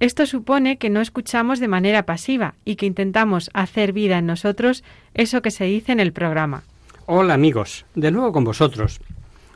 [0.00, 4.84] Esto supone que no escuchamos de manera pasiva y que intentamos hacer vida en nosotros
[5.14, 6.62] eso que se dice en el programa.
[7.06, 9.00] Hola amigos, de nuevo con vosotros.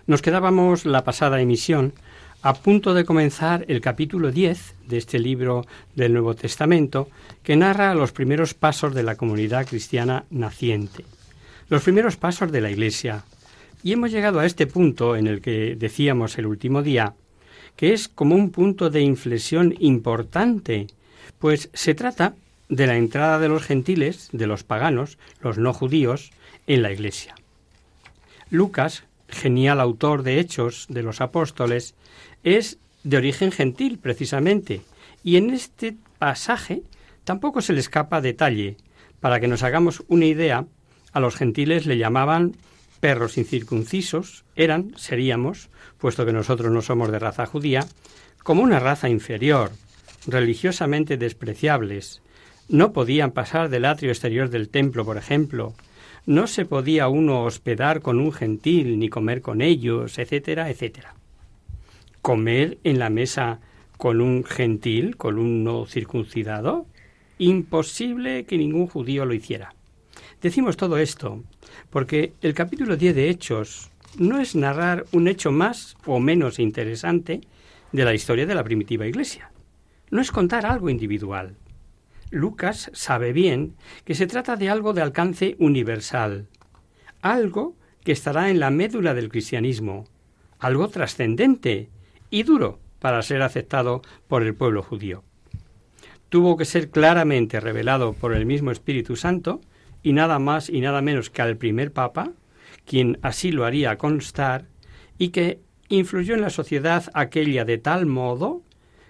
[0.09, 1.93] Nos quedábamos la pasada emisión
[2.43, 7.09] a punto de comenzar el capítulo 10 de este libro del Nuevo Testamento
[7.45, 11.05] que narra los primeros pasos de la comunidad cristiana naciente,
[11.69, 13.23] los primeros pasos de la Iglesia.
[13.85, 17.15] Y hemos llegado a este punto en el que decíamos el último día,
[17.77, 20.87] que es como un punto de inflexión importante,
[21.39, 22.35] pues se trata
[22.69, 26.31] de la entrada de los gentiles, de los paganos, los no judíos,
[26.67, 27.35] en la Iglesia.
[28.51, 31.95] Lucas, genial autor de Hechos de los Apóstoles,
[32.45, 34.83] es de origen gentil, precisamente,
[35.25, 36.83] y en este pasaje
[37.25, 38.77] tampoco se le escapa detalle.
[39.21, 40.67] Para que nos hagamos una idea,
[41.13, 42.55] a los gentiles le llamaban
[43.03, 47.85] perros incircuncisos, eran, seríamos, puesto que nosotros no somos de raza judía,
[48.45, 49.73] como una raza inferior,
[50.25, 52.23] religiosamente despreciables.
[52.69, 55.75] No podían pasar del atrio exterior del templo, por ejemplo.
[56.27, 61.17] No se podía uno hospedar con un gentil, ni comer con ellos, etcétera, etcétera.
[62.21, 63.59] Comer en la mesa
[63.97, 66.87] con un gentil, con un no circuncidado,
[67.39, 69.75] imposible que ningún judío lo hiciera.
[70.41, 71.43] Decimos todo esto
[71.93, 77.43] porque el capítulo 10 de Hechos no es narrar un hecho más o menos interesante
[77.93, 79.53] de la historia de la primitiva Iglesia.
[80.11, 81.55] No es contar algo individual.
[82.31, 83.77] Lucas sabe bien
[84.07, 86.49] que se trata de algo de alcance universal,
[87.21, 90.07] algo que estará en la médula del cristianismo,
[90.59, 91.91] algo trascendente
[92.31, 95.25] y duro para ser aceptado por el pueblo judío.
[96.31, 99.61] Tuvo que ser claramente revelado por el mismo Espíritu Santo
[100.03, 102.33] y nada más y nada menos que al primer Papa,
[102.87, 104.67] quien así lo haría constar,
[105.19, 108.63] y que influyó en la sociedad aquella de tal modo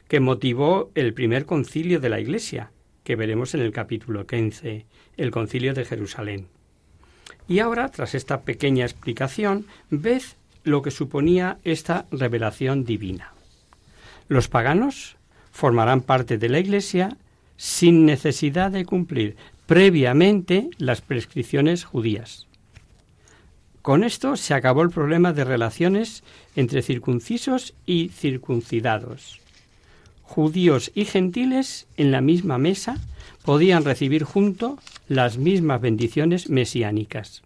[0.08, 2.70] que motivó el primer concilio de la Iglesia,
[3.04, 4.86] que veremos en el capítulo 15,
[5.16, 6.48] el concilio de Jerusalén.
[7.48, 10.22] Y ahora, tras esta pequeña explicación, ved
[10.64, 13.32] lo que suponía esta revelación divina.
[14.28, 15.16] Los paganos
[15.50, 17.16] formarán parte de la Iglesia
[17.62, 19.36] sin necesidad de cumplir
[19.66, 22.48] previamente las prescripciones judías.
[23.82, 26.24] Con esto se acabó el problema de relaciones
[26.56, 29.40] entre circuncisos y circuncidados.
[30.22, 32.96] Judíos y gentiles en la misma mesa
[33.44, 37.42] podían recibir junto las mismas bendiciones mesiánicas.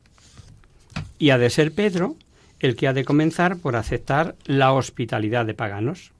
[1.18, 2.16] Y ha de ser Pedro
[2.60, 6.12] el que ha de comenzar por aceptar la hospitalidad de paganos.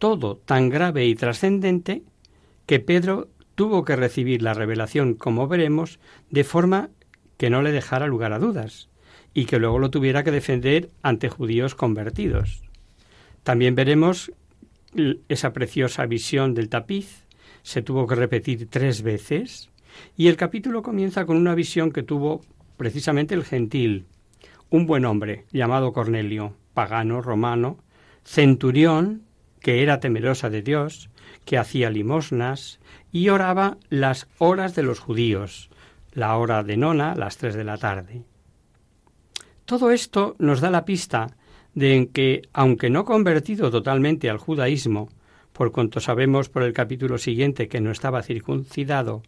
[0.00, 2.02] Todo tan grave y trascendente
[2.68, 5.98] que Pedro tuvo que recibir la revelación, como veremos,
[6.28, 6.90] de forma
[7.38, 8.90] que no le dejara lugar a dudas
[9.32, 12.62] y que luego lo tuviera que defender ante judíos convertidos.
[13.42, 14.32] También veremos
[15.30, 17.24] esa preciosa visión del tapiz,
[17.62, 19.70] se tuvo que repetir tres veces,
[20.14, 22.42] y el capítulo comienza con una visión que tuvo
[22.76, 24.04] precisamente el gentil,
[24.68, 27.78] un buen hombre llamado Cornelio, pagano, romano,
[28.24, 29.22] centurión,
[29.60, 31.08] que era temerosa de Dios,
[31.48, 32.78] que hacía limosnas
[33.10, 35.70] y oraba las horas de los judíos,
[36.12, 38.22] la hora de nona, las tres de la tarde.
[39.64, 41.38] Todo esto nos da la pista
[41.72, 45.08] de que, aunque no convertido totalmente al judaísmo,
[45.54, 49.22] por cuanto sabemos por el capítulo siguiente que no estaba circuncidado,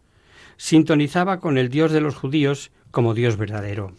[0.58, 3.94] sintonizaba con el Dios de los judíos como Dios verdadero.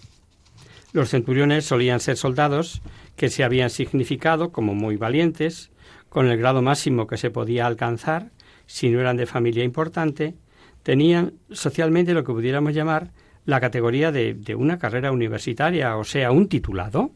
[0.94, 2.84] Los centuriones solían ser soldados
[3.16, 5.72] que se habían significado como muy valientes,
[6.12, 8.32] con el grado máximo que se podía alcanzar,
[8.68, 10.36] si no eran de familia importante,
[10.84, 13.12] tenían socialmente lo que pudiéramos llamar
[13.46, 17.12] la categoría de, de una carrera universitaria, o sea, un titulado.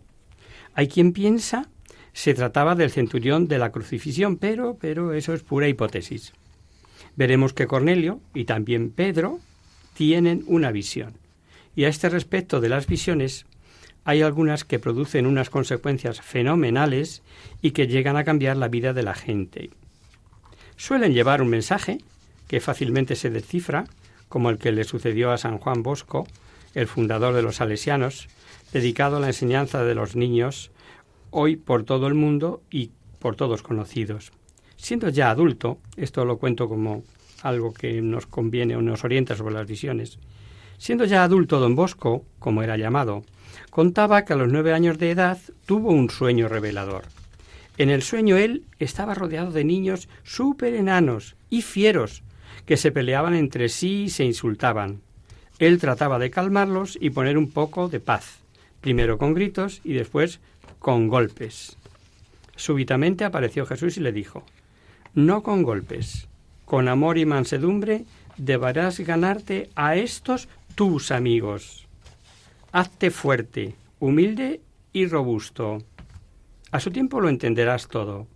[0.76, 1.68] Hay quien piensa
[2.16, 6.32] se trataba del centurión de la crucifixión, pero, pero eso es pura hipótesis.
[7.18, 9.42] Veremos que Cornelio y también Pedro
[9.96, 11.18] tienen una visión.
[11.76, 13.46] Y a este respecto de las visiones,
[14.06, 17.24] hay algunas que producen unas consecuencias fenomenales
[17.62, 19.72] y que llegan a cambiar la vida de la gente.
[20.78, 21.98] Suelen llevar un mensaje
[22.48, 23.86] que fácilmente se descifra,
[24.30, 26.28] como el que le sucedió a San Juan Bosco,
[26.76, 28.28] el fundador de los salesianos,
[28.72, 30.72] dedicado a la enseñanza de los niños,
[31.32, 34.32] hoy por todo el mundo y por todos conocidos.
[34.76, 37.04] Siendo ya adulto, esto lo cuento como
[37.42, 40.20] algo que nos conviene o nos orienta sobre las visiones,
[40.78, 43.24] siendo ya adulto don Bosco, como era llamado,
[43.70, 47.04] contaba que a los nueve años de edad tuvo un sueño revelador.
[47.78, 52.24] En el sueño él estaba rodeado de niños súper enanos y fieros,
[52.66, 55.02] que se peleaban entre sí y se insultaban.
[55.60, 58.40] Él trataba de calmarlos y poner un poco de paz,
[58.82, 60.40] primero con gritos y después
[60.80, 61.78] con golpes.
[62.56, 64.44] Súbitamente apareció Jesús y le dijo,
[65.14, 66.28] No con golpes,
[66.66, 68.06] con amor y mansedumbre
[68.38, 71.85] deberás ganarte a estos tus amigos.
[72.78, 74.60] Hazte fuerte, humilde
[74.92, 75.78] y robusto.
[76.72, 78.28] A su tiempo lo entenderás todo.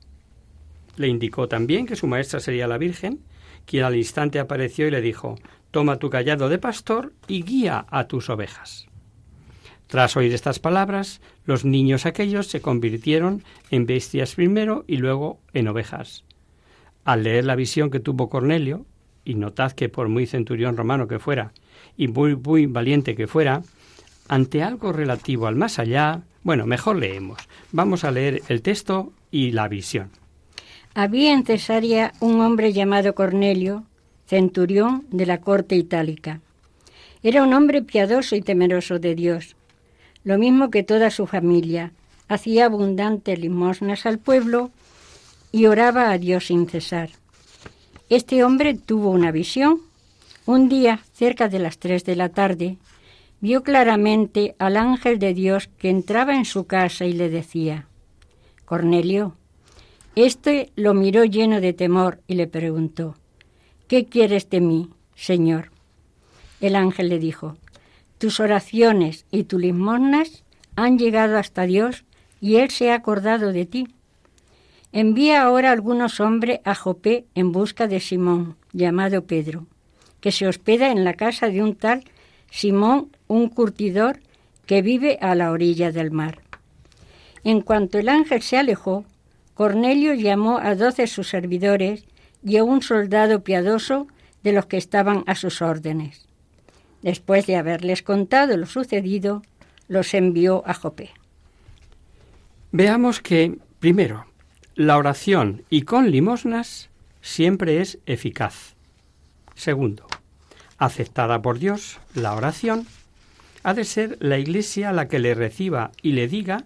[0.96, 3.20] Le indicó también que su maestra sería la Virgen,
[3.66, 5.36] quien al instante apareció y le dijo
[5.72, 8.88] Toma tu callado de pastor y guía a tus ovejas.
[9.88, 15.68] Tras oír estas palabras, los niños aquellos se convirtieron en bestias primero y luego en
[15.68, 16.24] ovejas.
[17.04, 18.86] Al leer la visión que tuvo Cornelio,
[19.26, 21.52] y notad que por muy centurión romano que fuera,
[21.98, 23.64] y muy, muy valiente que fuera,
[24.30, 27.40] ante algo relativo al más allá, bueno, mejor leemos.
[27.72, 30.12] Vamos a leer el texto y la visión.
[30.94, 33.84] Había en Cesarea un hombre llamado Cornelio,
[34.28, 36.40] centurión de la corte itálica.
[37.22, 39.56] Era un hombre piadoso y temeroso de Dios,
[40.24, 41.92] lo mismo que toda su familia.
[42.28, 44.72] Hacía abundantes limosnas al pueblo
[45.52, 47.10] y oraba a Dios sin cesar.
[48.10, 49.82] Este hombre tuvo una visión.
[50.46, 52.78] Un día, cerca de las tres de la tarde,
[53.42, 57.88] vio claramente al ángel de Dios que entraba en su casa y le decía,
[58.66, 59.36] Cornelio.
[60.16, 63.16] Este lo miró lleno de temor y le preguntó,
[63.88, 65.72] ¿Qué quieres de mí, Señor?
[66.62, 67.58] El ángel le dijo,
[68.18, 70.44] Tus oraciones y tus limosnas
[70.76, 72.06] han llegado hasta Dios
[72.42, 73.88] y Él se ha acordado de ti.
[74.92, 79.68] Envía ahora algunos hombres a Jopé en busca de Simón, llamado Pedro,
[80.20, 82.04] que se hospeda en la casa de un tal
[82.52, 84.20] Simón, un curtidor
[84.66, 86.40] que vive a la orilla del mar.
[87.44, 89.06] En cuanto el ángel se alejó,
[89.54, 92.06] Cornelio llamó a doce sus servidores
[92.44, 94.08] y a un soldado piadoso
[94.44, 96.28] de los que estaban a sus órdenes.
[97.02, 99.42] Después de haberles contado lo sucedido,
[99.88, 101.12] los envió a Jopé.
[102.72, 104.26] Veamos que, primero,
[104.76, 106.90] la oración y con limosnas
[107.22, 108.76] siempre es eficaz.
[109.56, 110.08] Segundo,
[110.80, 112.88] aceptada por Dios, la oración
[113.64, 116.64] ha de ser la Iglesia la que le reciba y le diga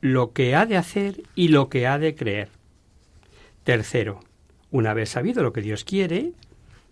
[0.00, 2.48] lo que ha de hacer y lo que ha de creer.
[3.64, 4.20] Tercero,
[4.70, 6.32] una vez sabido lo que Dios quiere,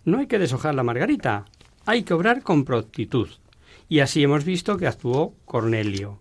[0.04, 1.45] no hay que deshojar la margarita,
[1.87, 3.28] hay que obrar con prontitud.
[3.88, 6.19] Y así hemos visto que actuó Cornelio.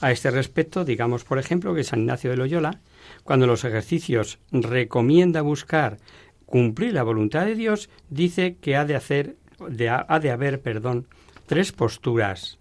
[0.00, 2.80] A este respecto, digamos, por ejemplo, que San Ignacio de Loyola
[3.22, 5.98] cuando los ejercicios recomienda buscar
[6.46, 11.06] cumplir la voluntad de Dios, dice que ha de hacer, ha de haber, perdón,
[11.46, 12.58] tres posturas.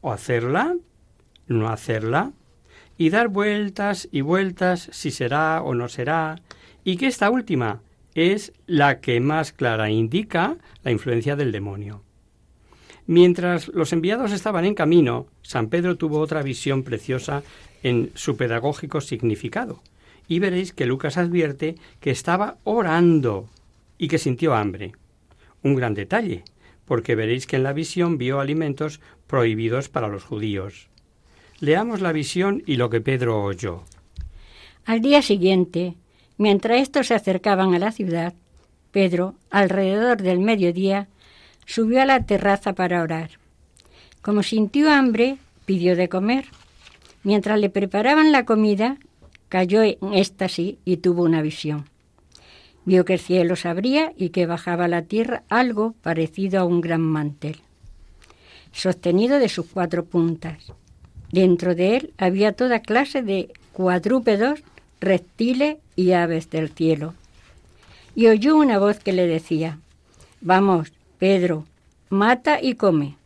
[0.00, 0.74] O hacerla,
[1.46, 2.32] no hacerla,
[2.98, 6.40] y dar vueltas y vueltas si será o no será,
[6.84, 7.80] y que esta última
[8.14, 12.02] es la que más clara indica la influencia del demonio.
[13.06, 17.42] Mientras los enviados estaban en camino, San Pedro tuvo otra visión preciosa
[17.82, 19.82] en su pedagógico significado.
[20.28, 23.48] Y veréis que Lucas advierte que estaba orando
[23.98, 24.92] y que sintió hambre.
[25.62, 26.44] Un gran detalle,
[26.84, 30.88] porque veréis que en la visión vio alimentos prohibidos para los judíos.
[31.60, 33.84] Leamos la visión y lo que Pedro oyó.
[34.84, 35.94] Al día siguiente,
[36.36, 38.34] mientras estos se acercaban a la ciudad,
[38.90, 41.08] Pedro, alrededor del mediodía,
[41.66, 43.30] subió a la terraza para orar.
[44.20, 46.46] Como sintió hambre, pidió de comer.
[47.22, 48.98] Mientras le preparaban la comida,
[49.48, 51.91] cayó en éxtasis y tuvo una visión.
[52.84, 56.64] Vio que el cielo se abría y que bajaba a la tierra algo parecido a
[56.64, 57.60] un gran mantel.
[58.72, 60.72] sostenido de sus cuatro puntas.
[61.30, 64.60] Dentro de él había toda clase de cuadrúpedos,
[64.98, 67.12] reptiles y aves del cielo.
[68.14, 69.78] Y oyó una voz que le decía,
[70.40, 71.66] Vamos, Pedro,
[72.08, 73.16] mata y come.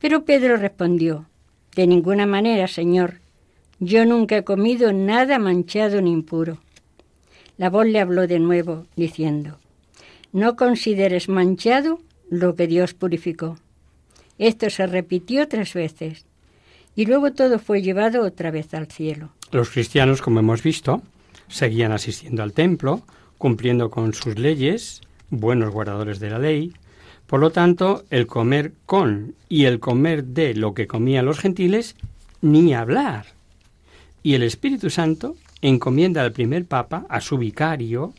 [0.00, 1.26] Pero Pedro respondió,
[1.76, 3.20] De ninguna manera, Señor,
[3.78, 6.58] yo nunca he comido nada manchado ni impuro.
[7.58, 9.58] La voz le habló de nuevo, diciendo,
[10.32, 13.58] No consideres manchado lo que Dios purificó.
[14.38, 16.24] Esto se repitió tres veces,
[16.96, 19.30] y luego todo fue llevado otra vez al cielo.
[19.50, 21.02] Los cristianos, como hemos visto,
[21.48, 23.02] seguían asistiendo al templo,
[23.38, 26.72] cumpliendo con sus leyes, buenos guardadores de la ley.
[27.26, 31.96] Por lo tanto, el comer con y el comer de lo que comían los gentiles,
[32.40, 33.26] ni hablar.
[34.22, 38.12] Y el Espíritu Santo encomienda al primer papa, a su vicario,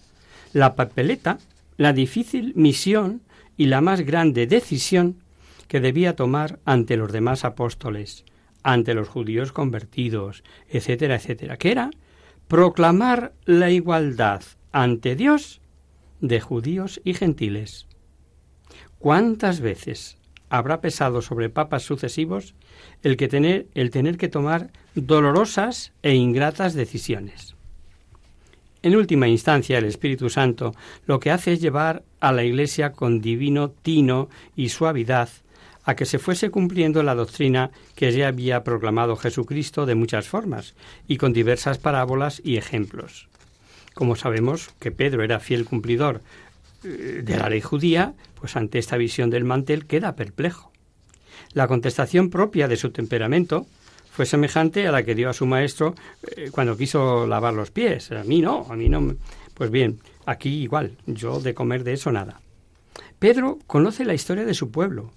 [0.53, 1.37] la papeleta,
[1.77, 3.21] la difícil misión
[3.57, 5.17] y la más grande decisión
[5.67, 8.25] que debía tomar ante los demás apóstoles,
[8.63, 11.91] ante los judíos convertidos, etcétera, etcétera, que era
[12.47, 15.61] proclamar la igualdad ante Dios
[16.21, 17.87] de judíos y gentiles.
[18.99, 20.17] ¿Cuántas veces
[20.49, 22.55] habrá pesado sobre papas sucesivos
[23.03, 27.55] el que tener el tener que tomar dolorosas e ingratas decisiones?
[28.81, 33.21] En última instancia, el Espíritu Santo lo que hace es llevar a la Iglesia con
[33.21, 35.29] divino tino y suavidad
[35.85, 40.75] a que se fuese cumpliendo la doctrina que ya había proclamado Jesucristo de muchas formas
[41.07, 43.29] y con diversas parábolas y ejemplos.
[43.93, 46.21] Como sabemos que Pedro era fiel cumplidor
[46.83, 50.72] eh, de la ley judía, pues ante esta visión del mantel queda perplejo.
[51.53, 53.67] La contestación propia de su temperamento
[54.11, 55.95] fue semejante a la que dio a su maestro
[56.35, 58.11] eh, cuando quiso lavar los pies.
[58.11, 59.15] A mí no, a mí no.
[59.53, 62.41] Pues bien, aquí igual, yo de comer de eso nada.
[63.19, 65.11] Pedro conoce la historia de su pueblo,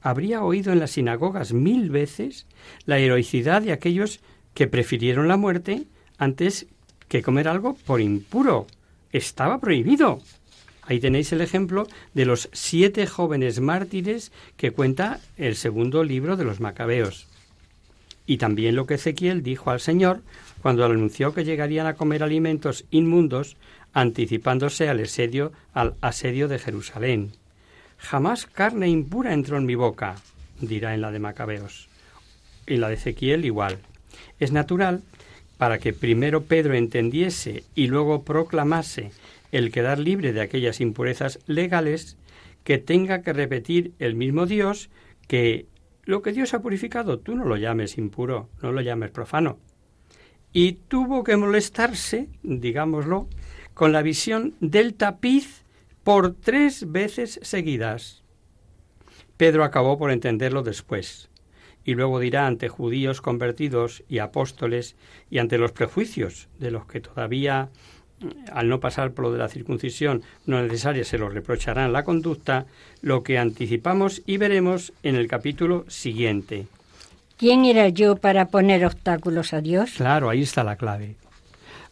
[0.00, 2.46] habría oído en las sinagogas mil veces
[2.86, 4.20] la heroicidad de aquellos
[4.54, 5.86] que prefirieron la muerte
[6.18, 6.66] antes
[7.08, 8.66] que comer algo por impuro.
[9.12, 10.20] Estaba prohibido.
[10.88, 16.44] Ahí tenéis el ejemplo de los siete jóvenes mártires que cuenta el segundo libro de
[16.44, 17.26] los Macabeos.
[18.24, 20.22] Y también lo que Ezequiel dijo al Señor
[20.62, 23.58] cuando anunció que llegarían a comer alimentos inmundos,
[23.92, 27.32] anticipándose al asedio, al asedio de Jerusalén.
[27.98, 30.16] Jamás carne impura entró en mi boca,
[30.58, 31.90] dirá en la de Macabeos.
[32.66, 33.76] Y la de Ezequiel igual.
[34.40, 35.02] Es natural
[35.58, 39.10] para que primero Pedro entendiese y luego proclamase
[39.52, 42.16] el quedar libre de aquellas impurezas legales,
[42.64, 44.90] que tenga que repetir el mismo Dios
[45.26, 45.66] que
[46.04, 49.58] lo que Dios ha purificado, tú no lo llames impuro, no lo llames profano.
[50.52, 53.28] Y tuvo que molestarse, digámoslo,
[53.74, 55.64] con la visión del tapiz
[56.04, 58.24] por tres veces seguidas.
[59.36, 61.28] Pedro acabó por entenderlo después,
[61.84, 64.96] y luego dirá ante judíos convertidos y apóstoles
[65.30, 67.68] y ante los prejuicios de los que todavía,
[68.52, 72.66] al no pasar por lo de la circuncisión no necesaria, se los reprocharán la conducta,
[73.02, 76.66] lo que anticipamos y veremos en el capítulo siguiente.
[77.36, 79.92] ¿Quién era yo para poner obstáculos a Dios?
[79.96, 81.14] Claro, ahí está la clave.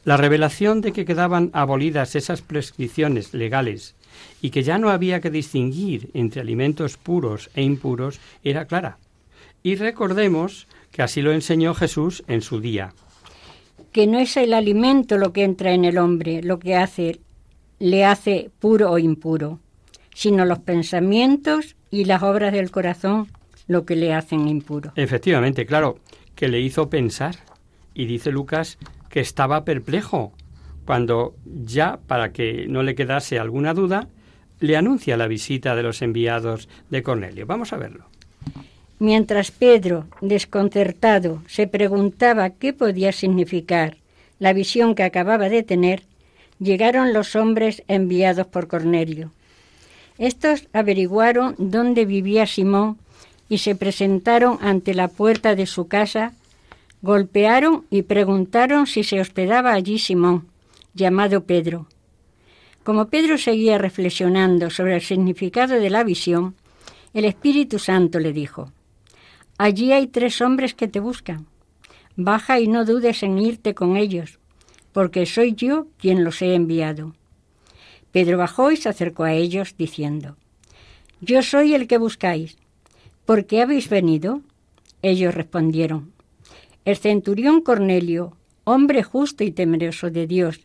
[0.05, 3.95] La revelación de que quedaban abolidas esas prescripciones legales
[4.41, 8.99] y que ya no había que distinguir entre alimentos puros e impuros era clara.
[9.63, 12.93] Y recordemos que así lo enseñó Jesús en su día.
[13.97, 17.19] Que no es el alimento lo que entra en el hombre, lo que hace
[17.79, 19.59] le hace puro o impuro,
[20.15, 23.29] sino los pensamientos y las obras del corazón
[23.69, 24.93] lo que le hacen impuro.
[24.97, 25.97] Efectivamente, claro,
[26.35, 27.37] que le hizo pensar.
[27.95, 28.77] Y dice Lucas
[29.09, 30.35] que estaba perplejo,
[30.85, 34.11] cuando ya, para que no le quedase alguna duda,
[34.61, 37.47] le anuncia la visita de los enviados de Cornelio.
[37.47, 38.11] Vamos a verlo.
[38.99, 43.99] Mientras Pedro, desconcertado, se preguntaba qué podía significar
[44.39, 46.03] la visión que acababa de tener,
[46.59, 49.33] llegaron los hombres enviados por Cornelio.
[50.17, 52.97] Estos averiguaron dónde vivía Simón
[53.51, 56.33] y se presentaron ante la puerta de su casa,
[57.03, 60.49] golpearon y preguntaron si se hospedaba allí Simón
[60.95, 61.87] llamado Pedro.
[62.83, 66.55] Como Pedro seguía reflexionando sobre el significado de la visión,
[67.13, 68.73] el Espíritu Santo le dijo,
[69.59, 71.47] Allí hay tres hombres que te buscan.
[72.17, 74.39] Baja y no dudes en irte con ellos,
[74.93, 77.15] porque soy yo quien los he enviado.
[78.13, 80.37] Pedro bajó y se acercó a ellos, diciendo,
[81.21, 82.57] Yo soy el que buscáis.
[83.25, 84.43] ¿Por qué habéis venido?
[85.03, 86.13] Ellos respondieron,
[86.85, 90.61] El centurión Cornelio, hombre justo y temeroso de Dios,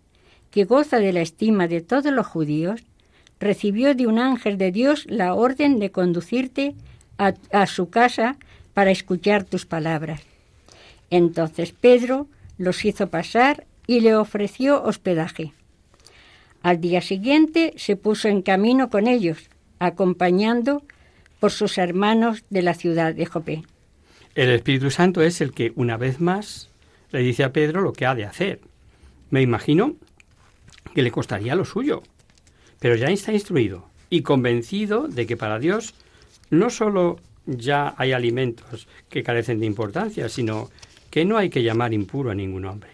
[0.49, 2.81] que goza de la estima de todos los judíos,
[3.39, 6.75] recibió de un ángel de Dios la orden de conducirte
[7.17, 8.37] a, a su casa
[8.73, 10.21] para escuchar tus palabras.
[11.09, 15.53] Entonces Pedro los hizo pasar y le ofreció hospedaje.
[16.63, 19.49] Al día siguiente se puso en camino con ellos,
[19.79, 20.83] acompañando
[21.39, 23.63] por sus hermanos de la ciudad de Jope.
[24.35, 26.69] El Espíritu Santo es el que, una vez más,
[27.11, 28.61] le dice a Pedro lo que ha de hacer.
[29.31, 29.95] Me imagino
[30.93, 32.03] que le costaría lo suyo,
[32.79, 35.95] pero ya está instruido y convencido de que para Dios
[36.49, 37.19] no solo
[37.57, 40.69] ya hay alimentos que carecen de importancia, sino
[41.09, 42.91] que no hay que llamar impuro a ningún hombre.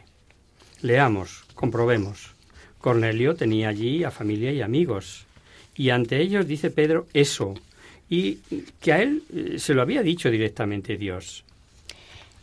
[0.81, 2.31] Leamos, comprobemos.
[2.79, 5.25] Cornelio tenía allí a familia y amigos,
[5.75, 7.53] y ante ellos dice Pedro eso,
[8.09, 8.35] y
[8.79, 11.43] que a él eh, se lo había dicho directamente Dios.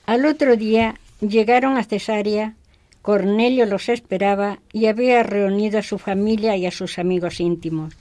[0.07, 2.55] Al otro día llegaron a Cesarea,
[3.03, 7.95] Cornelio los esperaba y había reunido a su familia y a sus amigos íntimos.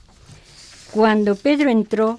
[0.90, 2.18] Cuando Pedro entró,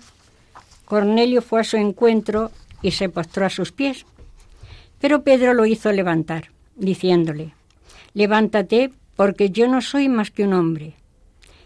[0.85, 2.51] Cornelio fue a su encuentro
[2.81, 4.05] y se postró a sus pies.
[4.99, 7.53] Pero Pedro lo hizo levantar, diciéndole,
[8.13, 10.93] Levántate, porque yo no soy más que un hombre.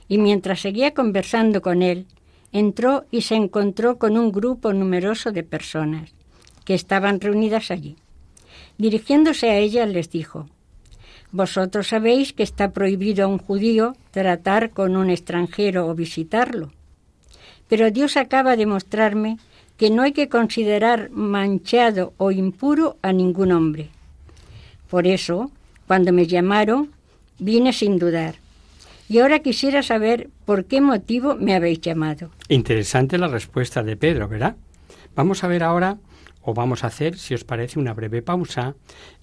[0.08, 2.08] Y mientras seguía conversando con él,
[2.52, 6.12] entró y se encontró con un grupo numeroso de personas
[6.66, 7.98] que estaban reunidas allí.
[8.78, 10.48] Dirigiéndose a ellas les dijo,
[11.32, 16.72] Vosotros sabéis que está prohibido a un judío tratar con un extranjero o visitarlo.
[17.70, 19.38] Pero Dios acaba de mostrarme
[19.78, 23.90] que no hay que considerar manchado o impuro a ningún hombre.
[24.90, 25.52] Por eso,
[25.88, 26.92] cuando me llamaron,
[27.38, 28.36] vine sin dudar.
[29.08, 32.30] Y ahora quisiera saber por qué motivo me habéis llamado.
[32.50, 34.56] Interesante la respuesta de Pedro, ¿verdad?
[35.16, 35.98] Vamos a ver ahora,
[36.42, 38.76] o vamos a hacer, si os parece, una breve pausa,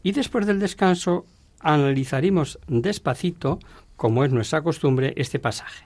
[0.03, 1.27] y después del descanso
[1.61, 3.59] analizaremos despacito,
[3.97, 5.86] como es nuestra costumbre, este pasaje.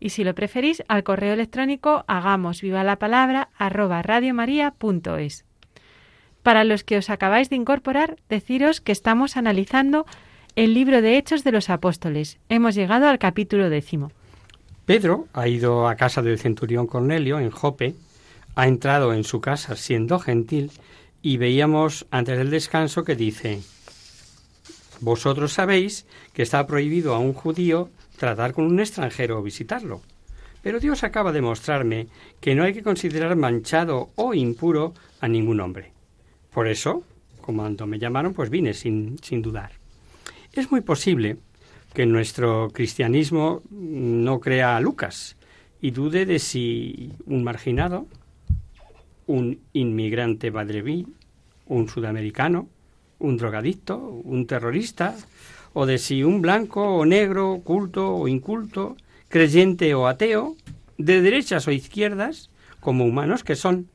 [0.00, 5.44] y si lo preferís al correo electrónico hagamos viva la palabra radiomaria.es.
[6.42, 10.06] Para los que os acabáis de incorporar, deciros que estamos analizando
[10.56, 12.38] el libro de Hechos de los Apóstoles.
[12.48, 14.10] Hemos llegado al capítulo décimo.
[14.86, 17.94] Pedro ha ido a casa del centurión Cornelio en Jope,
[18.54, 20.72] ha entrado en su casa siendo gentil
[21.20, 23.60] y veíamos antes del descanso que dice,
[25.00, 30.02] Vosotros sabéis que está prohibido a un judío tratar con un extranjero o visitarlo.
[30.62, 32.08] Pero Dios acaba de mostrarme
[32.40, 35.92] que no hay que considerar manchado o impuro a ningún hombre.
[36.52, 37.04] Por eso,
[37.40, 39.72] cuando me llamaron, pues vine sin, sin dudar.
[40.52, 41.38] Es muy posible
[41.94, 45.36] que nuestro cristianismo no crea a Lucas
[45.80, 48.06] y dude de si un marginado,
[49.26, 51.06] un inmigrante badreví,
[51.66, 52.68] un sudamericano,
[53.18, 55.14] un drogadicto, un terrorista,
[55.78, 58.96] o de si un blanco o negro, culto o inculto,
[59.28, 60.58] creyente o ateo,
[60.98, 63.86] de derechas o izquierdas, como humanos que son,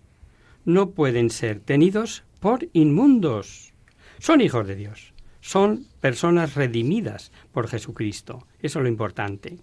[0.63, 3.73] no pueden ser tenidos por inmundos.
[4.19, 8.47] Son hijos de Dios, son personas redimidas por Jesucristo.
[8.61, 9.59] Eso es lo importante.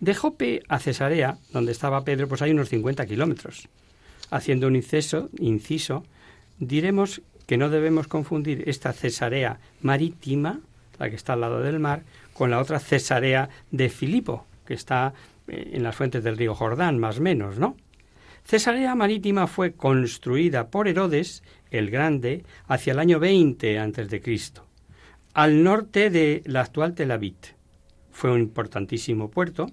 [0.00, 3.68] De Jope a Cesarea, donde estaba Pedro, pues hay unos 50 kilómetros.
[4.30, 6.02] Haciendo un inciso, inciso,
[6.58, 10.60] diremos que no debemos confundir esta Cesarea marítima,
[10.98, 15.14] la que está al lado del mar, con la otra Cesarea de Filipo, que está
[15.48, 17.76] eh, en las fuentes del río Jordán, más o menos, ¿no?
[18.44, 24.40] Cesarea Marítima fue construida por Herodes el Grande hacia el año 20 a.C.,
[25.34, 27.34] al norte de la actual Tel Aviv.
[28.12, 29.66] Fue un importantísimo puerto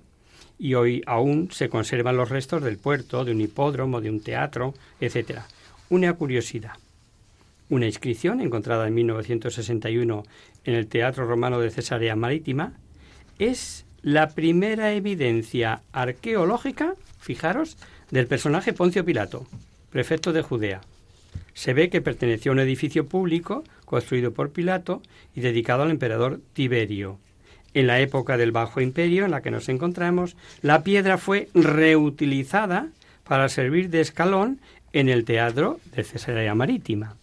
[0.57, 4.73] y hoy aún se conservan los restos del puerto, de un hipódromo, de un teatro,
[4.99, 5.39] etc.
[5.89, 6.73] Una curiosidad.
[7.73, 10.23] Una inscripción encontrada en 1961
[10.63, 12.73] en el Teatro Romano de Cesarea Marítima
[13.39, 17.77] es la primera evidencia arqueológica, fijaros,
[18.11, 19.47] del personaje Poncio Pilato,
[19.89, 20.81] prefecto de Judea.
[21.55, 25.01] Se ve que perteneció a un edificio público construido por Pilato
[25.33, 27.17] y dedicado al emperador Tiberio.
[27.73, 32.89] En la época del Bajo Imperio en la que nos encontramos, la piedra fue reutilizada
[33.23, 34.59] para servir de escalón
[34.91, 37.15] en el teatro de Cesarea Marítima.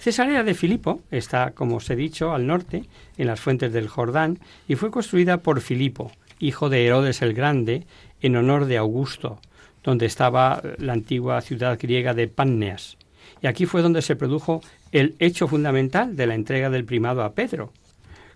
[0.00, 2.84] Cesarea de Filipo está, como os he dicho, al norte,
[3.18, 7.86] en las fuentes del Jordán, y fue construida por Filipo, hijo de Herodes el Grande,
[8.22, 9.40] en honor de Augusto,
[9.84, 12.96] donde estaba la antigua ciudad griega de Panneas.
[13.42, 17.34] Y aquí fue donde se produjo el hecho fundamental de la entrega del primado a
[17.34, 17.74] Pedro,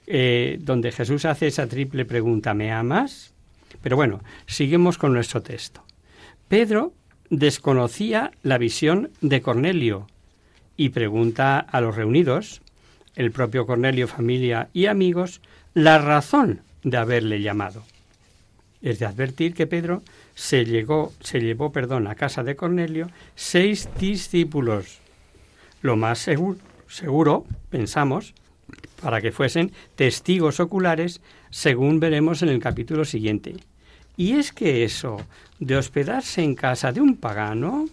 [0.07, 3.33] eh, donde Jesús hace esa triple pregunta, ¿me amas?
[3.81, 5.83] Pero bueno, seguimos con nuestro texto.
[6.46, 6.92] Pedro
[7.31, 10.09] desconocía la visión de Cornelio,
[10.77, 12.63] y pregunta a los reunidos,
[13.17, 15.41] el propio Cornelio, familia y amigos,
[15.73, 17.83] la razón de haberle llamado.
[18.83, 20.03] Es de advertir que Pedro
[20.35, 24.99] se, llegó, se llevó perdón, a casa de Cornelio seis discípulos.
[25.81, 26.59] Lo más seguro,
[26.89, 28.35] seguro, pensamos,
[29.01, 33.55] para que fuesen testigos oculares, según veremos en el capítulo siguiente.
[34.17, 35.19] Y es que eso
[35.59, 37.87] de hospedarse en casa de un pagano,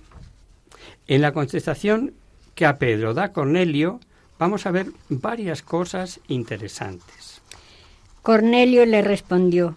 [1.08, 2.14] en la contestación
[2.56, 4.00] que a Pedro da Cornelio,
[4.40, 7.42] vamos a ver varias cosas interesantes.
[8.22, 9.76] Cornelio le respondió,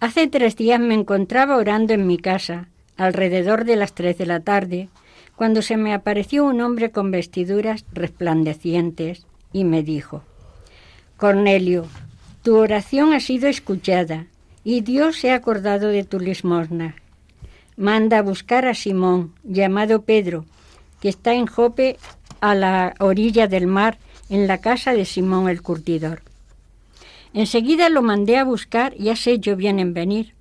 [0.00, 4.40] Hace tres días me encontraba orando en mi casa, alrededor de las tres de la
[4.40, 4.88] tarde,
[5.36, 10.22] cuando se me apareció un hombre con vestiduras resplandecientes y me dijo,
[11.16, 11.86] Cornelio,
[12.42, 14.26] tu oración ha sido escuchada
[14.64, 16.96] y Dios se ha acordado de tu limosna.
[17.76, 20.44] Manda a buscar a Simón, llamado Pedro,
[21.00, 21.98] que está en Jope
[22.40, 26.22] a la orilla del mar, en la casa de Simón el curtidor.
[27.34, 30.34] Enseguida lo mandé a buscar y has hecho bien en venir.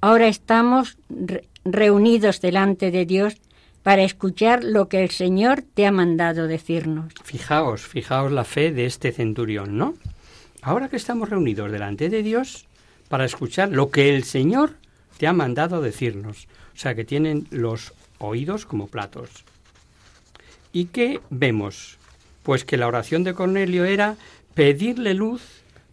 [0.00, 0.96] Ahora estamos
[1.64, 3.36] reunidos delante de Dios
[3.82, 7.12] para escuchar lo que el Señor te ha mandado decirnos.
[7.24, 9.94] Fijaos, fijaos la fe de este centurión, ¿no?
[10.60, 12.66] Ahora que estamos reunidos delante de Dios
[13.08, 14.76] para escuchar lo que el Señor
[15.18, 16.46] te ha mandado decirnos.
[16.74, 19.44] O sea, que tienen los oídos como platos.
[20.72, 21.98] ¿Y qué vemos?
[22.42, 24.16] Pues que la oración de Cornelio era
[24.54, 25.42] pedirle luz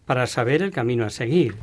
[0.06, 1.56] para saber el camino a seguir.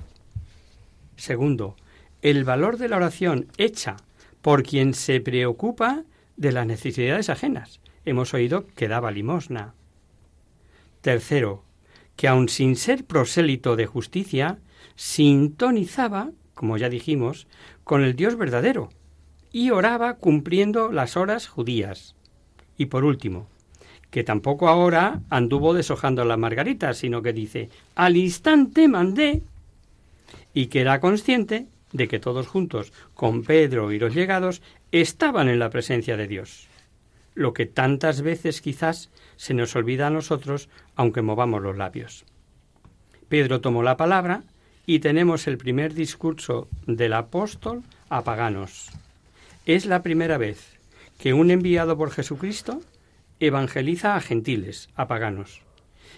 [1.16, 1.76] Segundo,
[2.22, 3.96] el valor de la oración hecha
[4.42, 6.04] por quien se preocupa
[6.36, 7.80] de las necesidades ajenas.
[8.04, 9.74] Hemos oído que daba limosna.
[11.00, 11.64] Tercero,
[12.16, 14.58] que aun sin ser prosélito de justicia,
[14.94, 17.46] sintonizaba, como ya dijimos,
[17.84, 18.90] con el Dios verdadero
[19.52, 22.15] y oraba cumpliendo las horas judías.
[22.78, 23.48] Y por último,
[24.10, 29.42] que tampoco ahora anduvo deshojando la margarita, sino que dice, al instante mandé,
[30.54, 34.62] y que era consciente de que todos juntos, con Pedro y los llegados,
[34.92, 36.66] estaban en la presencia de Dios.
[37.34, 42.24] Lo que tantas veces quizás se nos olvida a nosotros, aunque movamos los labios.
[43.28, 44.44] Pedro tomó la palabra
[44.86, 48.90] y tenemos el primer discurso del apóstol a paganos.
[49.66, 50.75] Es la primera vez
[51.18, 52.80] que un enviado por Jesucristo
[53.40, 55.62] evangeliza a gentiles, a paganos.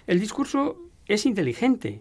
[0.06, 2.00] El discurso es inteligente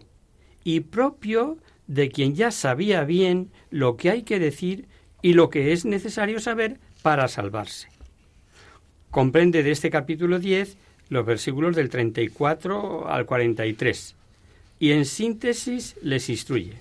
[0.64, 4.86] y propio de quien ya sabía bien lo que hay que decir
[5.22, 7.88] y lo que es necesario saber para salvarse.
[9.10, 10.76] Comprende de este capítulo 10
[11.08, 14.14] los versículos del 34 al 43
[14.78, 16.74] y en síntesis les instruye.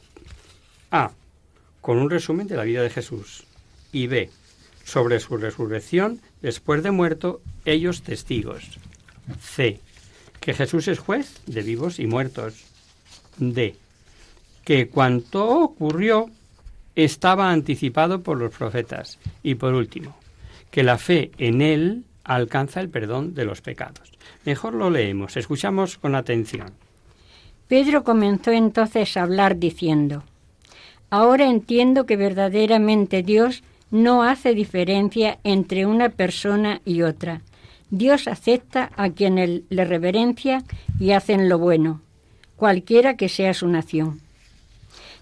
[0.91, 1.12] A.
[1.82, 3.45] Con un resumen de la vida de Jesús.
[3.91, 4.30] Y B.
[4.88, 8.80] Sobre su resurrección después de muerto, ellos testigos.
[9.41, 9.82] C.
[10.39, 12.63] Que Jesús es juez de vivos y muertos.
[13.38, 13.76] D.
[14.63, 16.30] Que cuanto ocurrió
[16.95, 19.19] estaba anticipado por los profetas.
[19.43, 20.15] Y por último,
[20.71, 24.13] que la fe en Él alcanza el perdón de los pecados.
[24.45, 26.71] Mejor lo leemos, escuchamos con atención.
[27.67, 30.23] Pedro comenzó entonces a hablar diciendo,
[31.10, 37.41] Ahora entiendo que verdaderamente Dios no hace diferencia entre una persona y otra.
[37.89, 40.63] Dios acepta a quienes le reverencia
[41.00, 42.02] y hacen lo bueno,
[42.58, 44.19] cualquiera que sea su nación.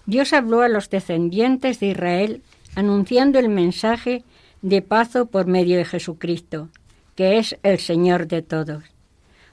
[0.06, 2.42] Dios habló a los descendientes de Israel
[2.74, 4.24] anunciando el mensaje
[4.62, 6.68] de pazo por medio de Jesucristo,
[7.14, 8.84] que es el Señor de todos.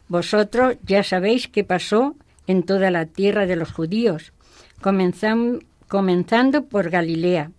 [0.07, 2.15] Vosotros ya sabéis qué pasó
[2.47, 4.33] en toda la tierra de los judíos,
[4.81, 7.51] comenzando por Galilea,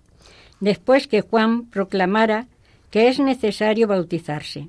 [0.64, 2.46] después que Juan proclamara
[2.90, 4.68] que es necesario bautizarse.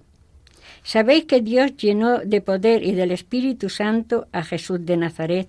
[0.83, 5.47] Sabéis que Dios llenó de poder y del Espíritu Santo a Jesús de Nazaret,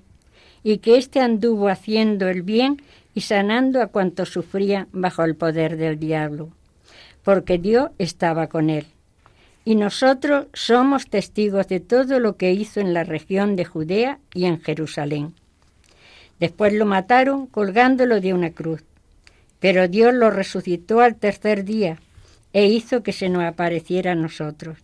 [0.62, 2.80] y que éste anduvo haciendo el bien
[3.14, 6.50] y sanando a cuantos sufrían bajo el poder del diablo,
[7.24, 8.86] porque Dios estaba con él.
[9.64, 14.44] Y nosotros somos testigos de todo lo que hizo en la región de Judea y
[14.44, 15.34] en Jerusalén.
[16.38, 18.84] Después lo mataron colgándolo de una cruz,
[19.60, 21.98] pero Dios lo resucitó al tercer día
[22.52, 24.78] e hizo que se nos apareciera a nosotros.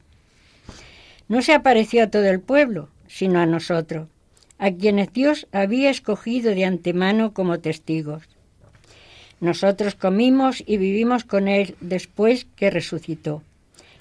[1.29, 4.09] No se apareció a todo el pueblo, sino a nosotros,
[4.59, 8.25] a quienes Dios había escogido de antemano como testigos.
[9.41, 13.43] Nosotros comimos y vivimos con Él después que resucitó.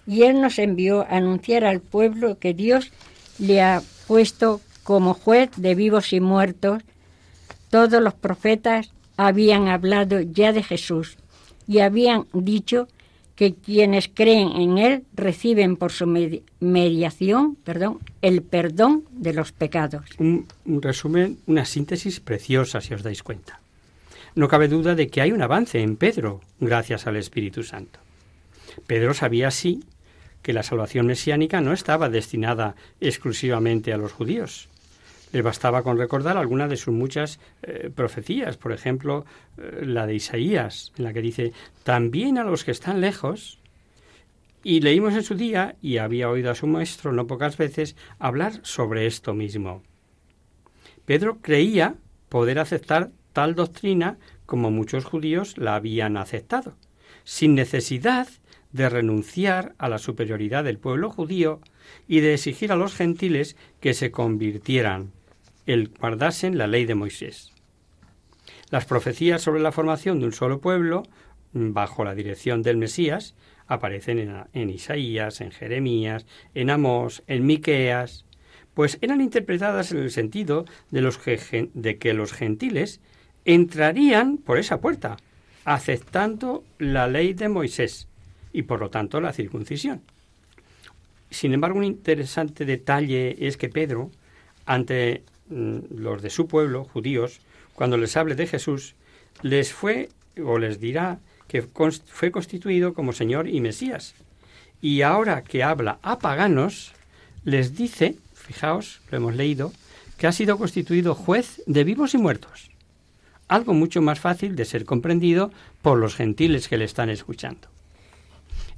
[0.05, 2.91] Y Él nos envió a anunciar al pueblo que Dios
[3.39, 6.83] le ha puesto como juez de vivos y muertos.
[7.69, 8.91] Todos los profetas
[9.27, 11.17] habían hablado ya de Jesús
[11.67, 12.87] y habían dicho
[13.35, 16.07] que quienes creen en Él reciben por su
[16.59, 20.05] mediación perdón, el perdón de los pecados.
[20.17, 23.59] Un, resumen, una síntesis preciosa, si os dais cuenta.
[24.35, 27.99] No cabe duda de que hay un avance en Pedro, gracias al Espíritu Santo.
[28.87, 29.83] Pedro sabía así
[30.41, 34.69] que la salvación mesiánica no estaba destinada exclusivamente a los judíos,
[35.31, 39.25] le bastaba con recordar alguna de sus muchas eh, profecías, por ejemplo,
[39.57, 43.59] eh, la de Isaías, en la que dice, también a los que están lejos,
[44.63, 48.59] y leímos en su día, y había oído a su maestro no pocas veces, hablar
[48.63, 49.83] sobre esto mismo.
[51.05, 51.95] Pedro creía
[52.29, 56.75] poder aceptar tal doctrina como muchos judíos la habían aceptado,
[57.23, 58.27] sin necesidad
[58.71, 61.59] de renunciar a la superioridad del pueblo judío
[62.07, 65.11] y de exigir a los gentiles que se convirtieran,
[65.65, 67.51] el guardasen la ley de Moisés.
[68.69, 71.03] Las profecías sobre la formación de un solo pueblo,
[71.53, 73.35] bajo la dirección del Mesías,
[73.67, 78.25] aparecen en, Isaías, en Jeremías, en Amós, en Miqueas,
[78.73, 83.01] pues eran interpretadas en el sentido de, los que, de que los gentiles
[83.45, 85.17] entrarían por esa puerta,
[85.65, 88.07] aceptando la ley de Moisés
[88.53, 90.01] y por lo tanto la circuncisión.
[91.29, 94.11] Sin embargo, un interesante detalle es que Pedro,
[94.65, 97.41] ante los de su pueblo, judíos,
[97.73, 98.95] cuando les hable de Jesús,
[99.41, 100.09] les fue
[100.43, 104.15] o les dirá que fue constituido como Señor y Mesías.
[104.81, 106.93] Y ahora que habla a paganos,
[107.43, 109.73] les dice, fijaos, lo hemos leído,
[110.17, 112.71] que ha sido constituido juez de vivos y muertos.
[113.47, 117.67] Algo mucho más fácil de ser comprendido por los gentiles que le están escuchando.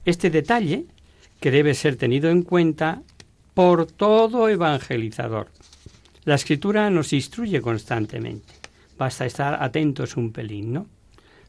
[0.05, 0.85] Este detalle,
[1.39, 3.01] que debe ser tenido en cuenta
[3.53, 5.49] por todo evangelizador,
[6.25, 8.53] la escritura nos instruye constantemente.
[8.97, 10.87] Basta estar atentos un pelín, ¿no?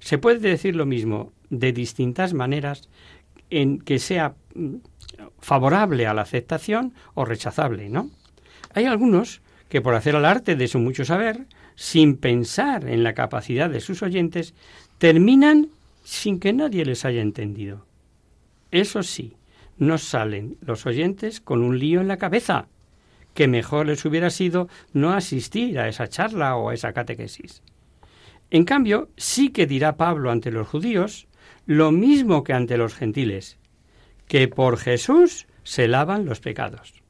[0.01, 2.89] Se puede decir lo mismo de distintas maneras
[3.51, 4.77] en que sea mm,
[5.41, 8.11] favorable a la aceptación o rechazable, ¿no?
[8.75, 13.15] Hay algunos que por hacer al arte de su mucho saber, sin pensar en la
[13.15, 14.55] capacidad de sus oyentes,
[14.99, 15.69] terminan
[16.03, 17.87] sin que nadie les haya entendido.
[18.71, 19.37] Eso sí,
[19.79, 22.69] nos salen los oyentes con un lío en la cabeza,
[23.35, 27.62] que mejor les hubiera sido no asistir a esa charla o a esa catequesis.
[28.51, 31.27] En cambio, sí que dirá Pablo ante los judíos
[31.66, 33.59] lo mismo que ante los gentiles,
[34.29, 37.03] que por Jesús se lavan los pecados.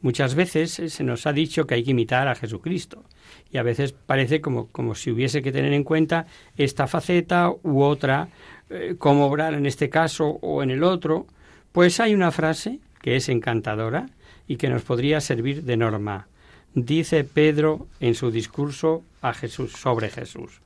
[0.00, 3.04] Muchas veces se nos ha dicho que hay que imitar a Jesucristo
[3.52, 7.82] y a veces parece como, como si hubiese que tener en cuenta esta faceta u
[7.82, 8.28] otra,
[8.68, 11.28] eh, cómo obrar en este caso o en el otro.
[11.70, 14.06] Pues hay una frase que es encantadora
[14.48, 16.26] y que nos podría servir de norma.
[16.74, 20.60] Dice Pedro en su discurso a Jesús sobre Jesús.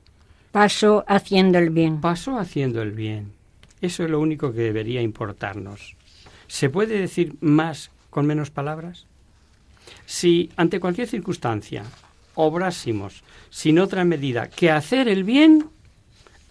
[0.51, 2.01] Paso haciendo el bien.
[2.01, 3.33] Paso haciendo el bien.
[3.81, 5.95] Eso es lo único que debería importarnos.
[6.47, 9.05] ¿Se puede decir más con menos palabras?
[10.05, 11.83] Si ante cualquier circunstancia
[12.35, 15.69] obrásemos sin otra medida que hacer el bien,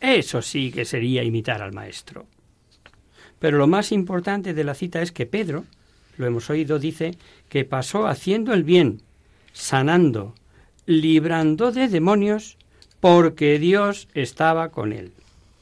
[0.00, 2.26] eso sí que sería imitar al Maestro.
[3.38, 5.64] Pero lo más importante de la cita es que Pedro,
[6.16, 7.16] lo hemos oído, dice
[7.48, 9.02] que pasó haciendo el bien,
[9.52, 10.34] sanando,
[10.86, 12.56] librando de demonios,
[13.00, 15.12] porque Dios estaba con él.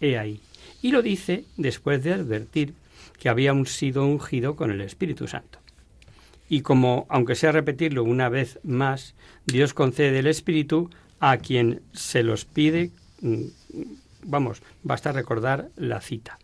[0.00, 0.40] He ahí.
[0.82, 2.74] Y lo dice después de advertir
[3.18, 5.58] que había sido ungido con el Espíritu Santo.
[6.48, 9.14] Y como, aunque sea repetirlo una vez más,
[9.46, 10.90] Dios concede el Espíritu
[11.20, 12.90] a quien se los pide,
[13.22, 13.44] mm,
[14.24, 16.38] vamos, basta recordar la cita.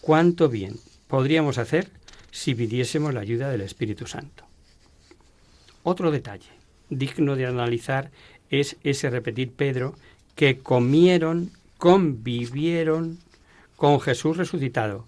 [0.00, 0.76] ¿Cuánto bien
[1.08, 1.90] podríamos hacer
[2.34, 4.44] si pidiésemos la ayuda del Espíritu Santo?
[5.84, 6.50] Otro detalle
[6.90, 8.10] digno de analizar
[8.50, 9.94] es ese repetir Pedro
[10.34, 13.18] que comieron, convivieron
[13.76, 15.06] con Jesús resucitado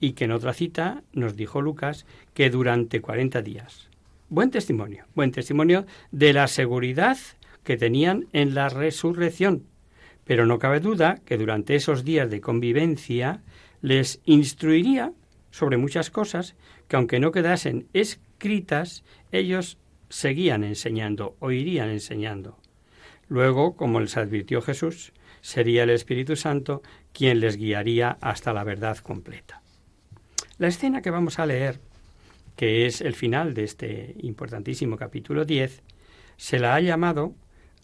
[0.00, 3.86] y que en otra cita nos dijo Lucas que durante cuarenta días.
[4.28, 7.18] Buen testimonio, buen testimonio de la seguridad
[7.62, 9.62] que tenían en la resurrección.
[10.24, 13.42] Pero no cabe duda que durante esos días de convivencia
[13.80, 15.12] les instruiría
[15.50, 16.56] sobre muchas cosas
[16.88, 22.58] que aunque no quedasen escritas, ellos seguían enseñando o irían enseñando.
[23.28, 26.82] Luego, como les advirtió Jesús, sería el Espíritu Santo
[27.12, 29.62] quien les guiaría hasta la verdad completa.
[30.58, 31.78] La escena que vamos a leer,
[32.56, 35.82] que es el final de este importantísimo capítulo 10,
[36.36, 37.34] se la ha llamado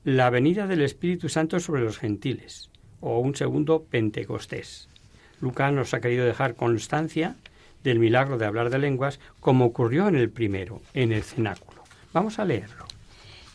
[0.02, 4.88] la venida del Espíritu Santo sobre los gentiles, o un segundo Pentecostés.
[5.40, 7.36] Lucas nos ha querido dejar constancia
[7.84, 11.84] del milagro de hablar de lenguas como ocurrió en el primero, en el cenáculo.
[12.12, 12.86] Vamos a leerlo.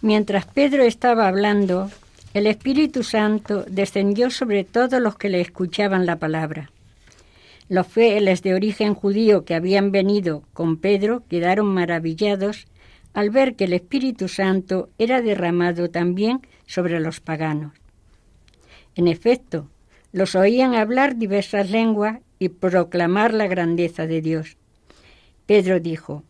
[0.02, 1.92] Mientras Pedro estaba hablando,
[2.34, 6.72] el Espíritu Santo descendió sobre todos los que le escuchaban la palabra.
[7.68, 12.68] Los fieles de origen judío que habían venido con Pedro quedaron maravillados
[13.14, 17.74] al ver que el Espíritu Santo era derramado también sobre los paganos.
[18.96, 19.68] En efecto,
[20.12, 24.58] los oían hablar diversas lenguas y proclamar la grandeza de Dios.
[25.46, 26.24] Pedro dijo,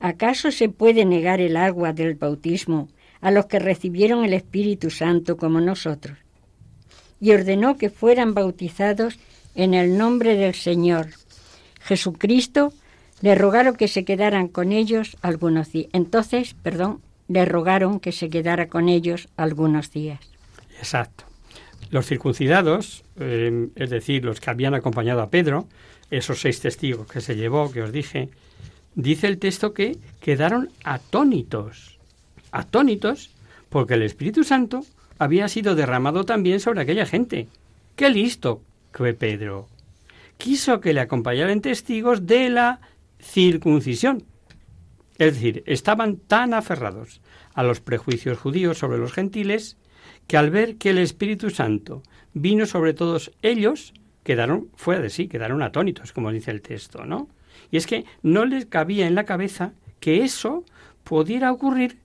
[0.00, 2.88] ¿Acaso se puede negar el agua del bautismo
[3.20, 6.16] a los que recibieron el Espíritu Santo como nosotros?
[7.20, 9.18] Y ordenó que fueran bautizados
[9.54, 11.08] en el nombre del Señor.
[11.82, 12.72] Jesucristo
[13.20, 15.90] le rogaron que se quedaran con ellos algunos días.
[15.92, 20.20] Entonces, perdón, le rogaron que se quedara con ellos algunos días.
[20.78, 21.29] Exacto.
[21.90, 25.66] Los circuncidados, eh, es decir, los que habían acompañado a Pedro,
[26.10, 28.30] esos seis testigos que se llevó, que os dije,
[28.94, 31.98] dice el texto que quedaron atónitos,
[32.52, 33.30] atónitos,
[33.68, 34.84] porque el Espíritu Santo
[35.18, 37.48] había sido derramado también sobre aquella gente.
[37.96, 39.68] ¡Qué listo fue Pedro!
[40.38, 42.80] Quiso que le acompañaran testigos de la
[43.20, 44.24] circuncisión.
[45.18, 47.20] Es decir, estaban tan aferrados
[47.52, 49.76] a los prejuicios judíos sobre los gentiles
[50.30, 55.26] que al ver que el Espíritu Santo vino sobre todos ellos, quedaron fuera de sí,
[55.26, 57.28] quedaron atónitos, como dice el texto, ¿no?
[57.72, 60.64] Y es que no les cabía en la cabeza que eso
[61.02, 61.98] pudiera ocurrir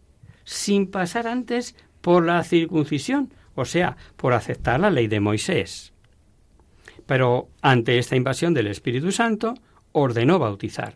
[0.44, 5.94] sin pasar antes por la circuncisión, o sea, por aceptar la ley de Moisés.
[7.06, 9.54] Pero ante esta invasión del Espíritu Santo,
[9.92, 10.96] ordenó bautizar.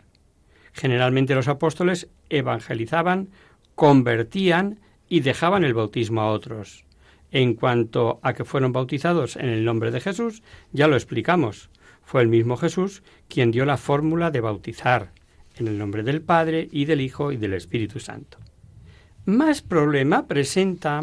[0.72, 3.28] Generalmente los apóstoles evangelizaban,
[3.76, 6.89] convertían y dejaban el bautismo a otros.
[7.32, 11.70] En cuanto a que fueron bautizados en el nombre de Jesús, ya lo explicamos.
[12.02, 15.12] Fue el mismo Jesús quien dio la fórmula de bautizar
[15.56, 18.38] en el nombre del Padre y del Hijo y del Espíritu Santo.
[19.26, 21.02] Más problema presenta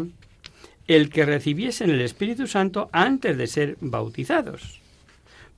[0.86, 4.80] el que recibiesen el Espíritu Santo antes de ser bautizados.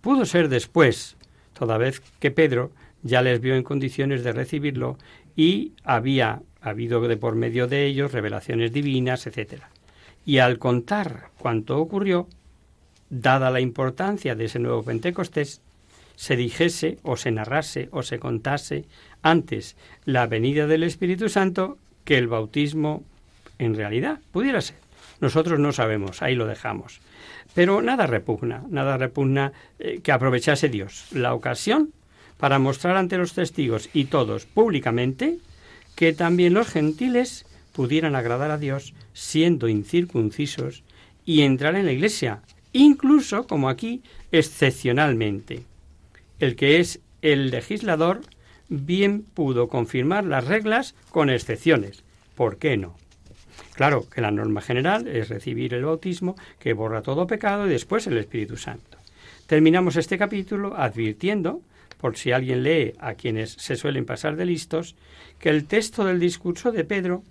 [0.00, 1.16] Pudo ser después,
[1.52, 4.98] toda vez que Pedro ya les vio en condiciones de recibirlo
[5.36, 9.62] y había habido de por medio de ellos revelaciones divinas, etc.
[10.24, 12.28] Y al contar cuanto ocurrió,
[13.08, 15.60] dada la importancia de ese nuevo Pentecostés,
[16.16, 18.84] se dijese o se narrase o se contase
[19.22, 23.02] antes la venida del Espíritu Santo que el bautismo
[23.58, 24.76] en realidad pudiera ser.
[25.20, 27.00] Nosotros no sabemos, ahí lo dejamos.
[27.54, 31.92] Pero nada repugna, nada repugna eh, que aprovechase Dios la ocasión
[32.36, 35.38] para mostrar ante los testigos y todos públicamente
[35.94, 40.82] que también los gentiles pudieran agradar a Dios siendo incircuncisos
[41.24, 42.42] y entrar en la iglesia,
[42.72, 44.02] incluso, como aquí,
[44.32, 45.64] excepcionalmente.
[46.38, 48.22] El que es el legislador
[48.68, 52.02] bien pudo confirmar las reglas con excepciones.
[52.34, 52.96] ¿Por qué no?
[53.74, 58.06] Claro que la norma general es recibir el bautismo que borra todo pecado y después
[58.06, 58.98] el Espíritu Santo.
[59.46, 61.60] Terminamos este capítulo advirtiendo,
[61.98, 64.96] por si alguien lee a quienes se suelen pasar de listos,
[65.38, 67.24] que el texto del discurso de Pedro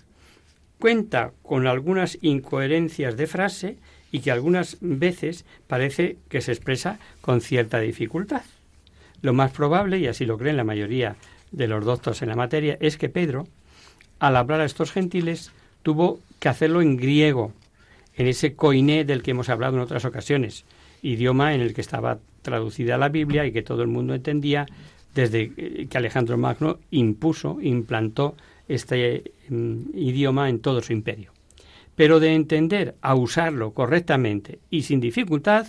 [0.79, 3.77] cuenta con algunas incoherencias de frase
[4.11, 8.41] y que algunas veces parece que se expresa con cierta dificultad.
[9.21, 11.17] Lo más probable, y así lo creen la mayoría
[11.51, 13.47] de los doctos en la materia, es que Pedro,
[14.19, 15.51] al hablar a estos gentiles,
[15.83, 17.51] tuvo que hacerlo en griego,
[18.15, 20.65] en ese coiné del que hemos hablado en otras ocasiones,
[21.01, 24.65] idioma en el que estaba traducida la Biblia y que todo el mundo entendía
[25.13, 28.35] desde que Alejandro Magno impuso, implantó
[28.69, 31.33] este mm, idioma en todo su imperio.
[31.95, 35.67] Pero de entender a usarlo correctamente y sin dificultad,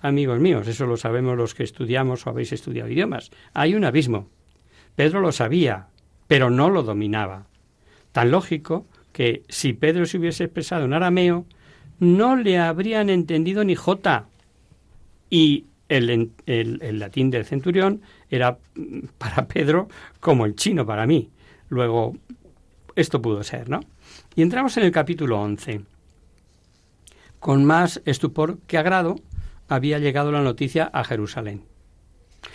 [0.00, 4.28] amigos míos, eso lo sabemos los que estudiamos o habéis estudiado idiomas, hay un abismo.
[4.94, 5.88] Pedro lo sabía,
[6.28, 7.48] pero no lo dominaba.
[8.12, 11.46] Tan lógico que si Pedro se hubiese expresado en arameo,
[11.98, 14.26] no le habrían entendido ni jota.
[15.30, 18.58] Y el, el, latín del centurión era
[19.18, 19.88] para Pedro
[20.20, 21.30] como el chino para mí.
[21.74, 22.14] Luego,
[22.94, 23.80] esto pudo ser, ¿no?
[24.36, 25.80] Y entramos en el capítulo 11.
[27.40, 29.16] Con más estupor que agrado
[29.68, 31.64] había llegado la noticia a Jerusalén.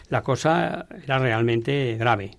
[0.08, 2.38] La cosa era realmente grave.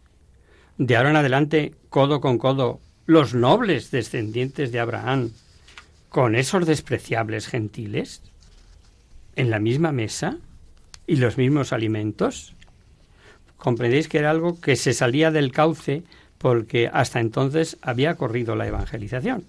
[0.78, 5.33] De ahora en adelante, codo con codo, los nobles descendientes de Abraham
[6.09, 8.22] con esos despreciables gentiles
[9.37, 10.39] en la misma mesa
[11.07, 12.55] y los mismos alimentos?
[13.59, 16.05] Comprendéis que era algo que se salía del cauce
[16.41, 19.45] porque hasta entonces había corrido la evangelización.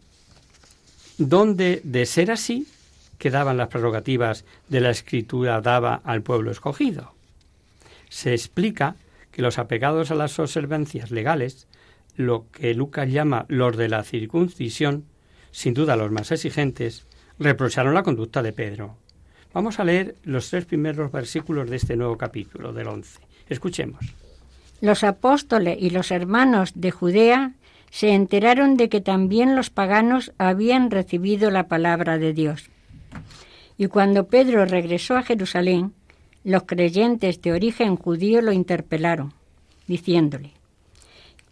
[1.18, 2.68] Donde, de ser así,
[3.18, 7.14] quedaban las prerrogativas de la escritura daba al pueblo escogido.
[8.10, 8.98] Se explica
[9.32, 11.66] que los apegados a las observancias legales
[12.18, 15.06] lo que Lucas llama los de la circuncisión,
[15.52, 17.06] sin duda los más exigentes,
[17.40, 18.98] reprocharon la conducta de Pedro.
[19.54, 23.18] Vamos a leer los tres primeros versículos de este nuevo capítulo, del once.
[23.48, 24.14] Escuchemos.
[24.82, 27.54] Los apóstoles y los hermanos de Judea
[27.92, 32.70] se enteraron de que también los paganos habían recibido la palabra de Dios.
[33.78, 35.94] Y cuando Pedro regresó a Jerusalén,
[36.44, 39.34] los creyentes de origen judío lo interpelaron,
[39.88, 40.52] diciéndole,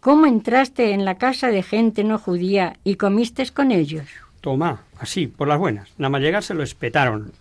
[0.00, 4.08] ¿Cómo entraste en la casa de gente no judía y comiste con ellos?
[4.40, 5.90] Toma, así, por las buenas.
[5.98, 7.32] Nada más llegar se lo espetaron.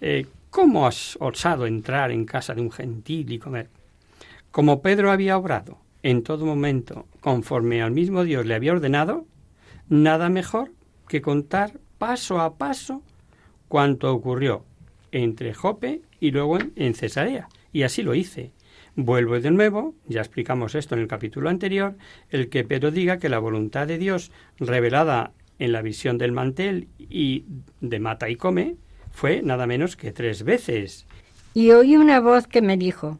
[0.00, 3.68] Eh, ¿Cómo has osado entrar en casa de un gentil y comer?
[4.54, 9.26] Como Pedro había obrado en todo momento conforme al mismo Dios le había ordenado,
[9.88, 10.70] nada mejor
[11.08, 13.02] que contar paso a paso
[13.66, 14.64] cuanto ocurrió
[15.10, 17.48] entre Jope y luego en Cesarea.
[17.72, 18.52] Y así lo hice.
[18.94, 21.96] Vuelvo de nuevo, ya explicamos esto en el capítulo anterior,
[22.30, 24.30] el que Pedro diga que la voluntad de Dios
[24.60, 27.44] revelada en la visión del mantel y
[27.80, 28.76] de mata y come
[29.10, 31.08] fue nada menos que tres veces.
[31.54, 33.18] Y oí una voz que me dijo,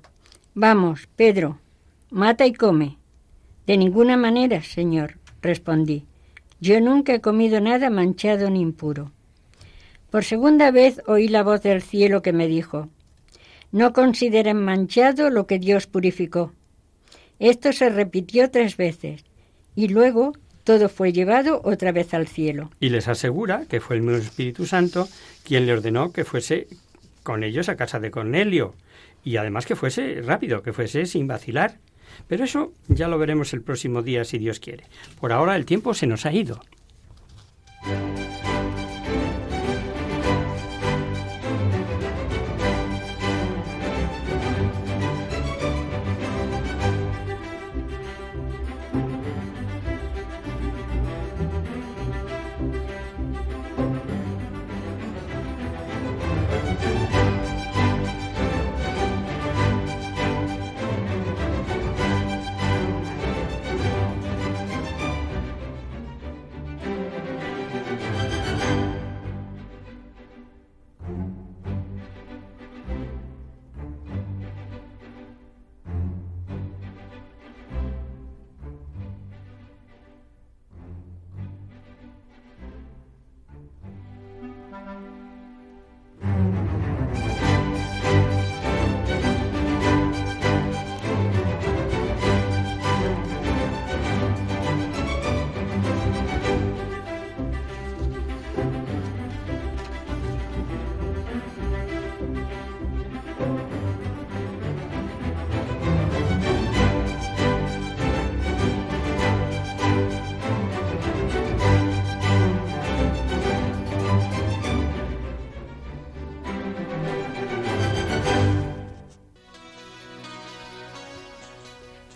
[0.57, 1.59] Vamos, Pedro,
[2.11, 2.96] mata y come.
[3.66, 6.05] De ninguna manera, Señor, respondí.
[6.61, 9.11] Yo nunca he comido nada manchado ni impuro.
[10.11, 12.88] Por segunda vez oí la voz del cielo que me dijo,
[13.72, 16.52] no consideren manchado lo que Dios purificó.
[17.40, 19.24] Esto se repitió tres veces
[19.74, 22.70] y luego todo fue llevado otra vez al cielo.
[22.78, 25.09] Y les asegura que fue el mismo Espíritu Santo
[25.42, 26.68] quien le ordenó que fuese
[27.24, 28.74] con ellos a casa de Cornelio
[29.24, 31.78] y además que fuese rápido, que fuese sin vacilar.
[32.28, 34.84] Pero eso ya lo veremos el próximo día si Dios quiere.
[35.20, 36.60] Por ahora el tiempo se nos ha ido.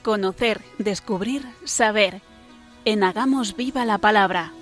[0.08, 2.22] Conocer, descubrir, saber.
[2.86, 4.54] En Hagamos Viva la Palabra.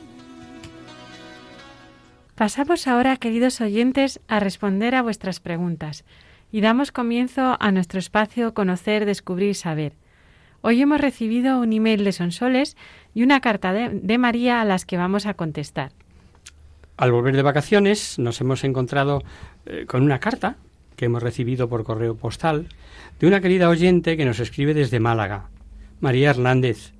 [2.34, 6.04] Pasamos ahora, queridos oyentes, a responder a vuestras preguntas
[6.50, 9.92] y damos comienzo a nuestro espacio Conocer, Descubrir, Saber.
[10.62, 12.76] Hoy hemos recibido un email de Sonsoles
[13.14, 15.92] y una carta de, María a las que vamos a contestar.
[16.96, 19.22] Al volver de vacaciones nos hemos encontrado
[19.66, 20.56] eh, con una carta
[20.96, 22.68] que hemos recibido por correo postal
[23.20, 25.48] de una querida oyente que nos escribe desde Málaga,
[26.00, 26.92] María Hernández,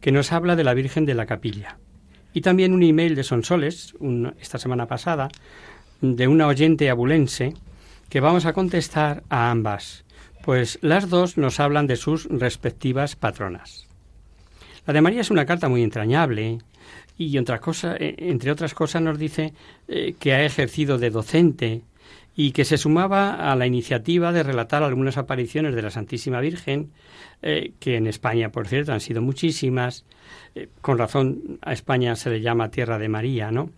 [0.00, 1.78] que nos habla de la Virgen de la Capilla.
[2.32, 3.94] Y también un email de Sonsoles,
[4.40, 5.28] esta semana pasada,
[6.00, 7.54] de una oyente abulense,
[8.08, 10.04] que vamos a contestar a ambas,
[10.44, 13.88] pues las dos nos hablan de sus respectivas patronas.
[14.86, 16.58] La de María es una carta muy entrañable
[17.16, 19.54] y eh, entre otras cosas nos dice
[19.88, 21.82] eh, que ha ejercido de docente
[22.36, 26.90] y que se sumaba a la iniciativa de relatar algunas apariciones de la Santísima Virgen,
[27.42, 30.04] eh, que en España, por cierto, han sido muchísimas.
[30.54, 33.70] Eh, con razón a España se le llama Tierra de María, ¿no?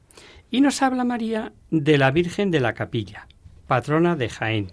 [0.51, 3.27] Y nos habla María de la Virgen de la Capilla,
[3.67, 4.69] patrona de Jaén.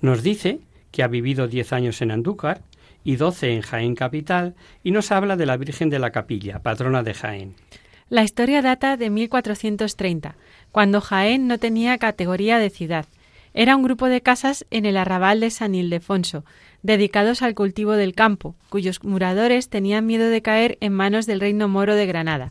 [0.00, 2.62] Nos dice que ha vivido diez años en Andúcar
[3.02, 7.02] y doce en Jaén capital, y nos habla de la Virgen de la Capilla, patrona
[7.02, 7.56] de Jaén.
[8.12, 10.36] La historia data de 1430
[10.72, 13.06] cuando Jaén no tenía categoría de ciudad.
[13.54, 16.44] Era un grupo de casas en el arrabal de San Ildefonso,
[16.82, 21.68] dedicados al cultivo del campo, cuyos muradores tenían miedo de caer en manos del reino
[21.68, 22.50] moro de Granada,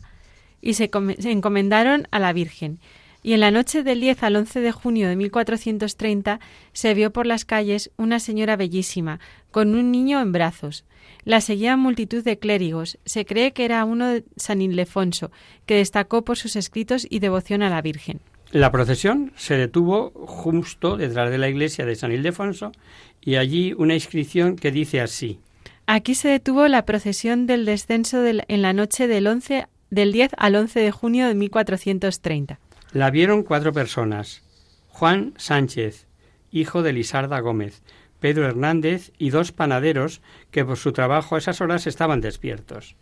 [0.60, 0.90] y se,
[1.24, 2.78] encomendaron a la Virgen.
[3.24, 6.40] Y en la noche del 10 al 11 de junio de 1430
[6.72, 9.20] se vio por las calles una señora bellísima,
[9.50, 10.84] con un niño en brazos.
[11.24, 12.98] La seguían multitud de clérigos.
[13.04, 15.30] Se cree que era uno de San Ildefonso,
[15.66, 18.20] que destacó por sus escritos y devoción a la Virgen.
[18.50, 22.72] La procesión se detuvo justo detrás de la iglesia de San Ildefonso
[23.20, 25.38] y allí una inscripción que dice así.
[25.86, 30.56] Aquí se detuvo la procesión del descenso en la noche del, 11, del 10 al
[30.56, 32.60] 11 de junio de 1430.
[32.92, 34.42] La vieron cuatro personas.
[34.88, 36.06] Juan Sánchez,
[36.50, 37.82] hijo de Lisarda Gómez,
[38.22, 42.94] Pedro Hernández y dos panaderos que por su trabajo a esas horas estaban despiertos.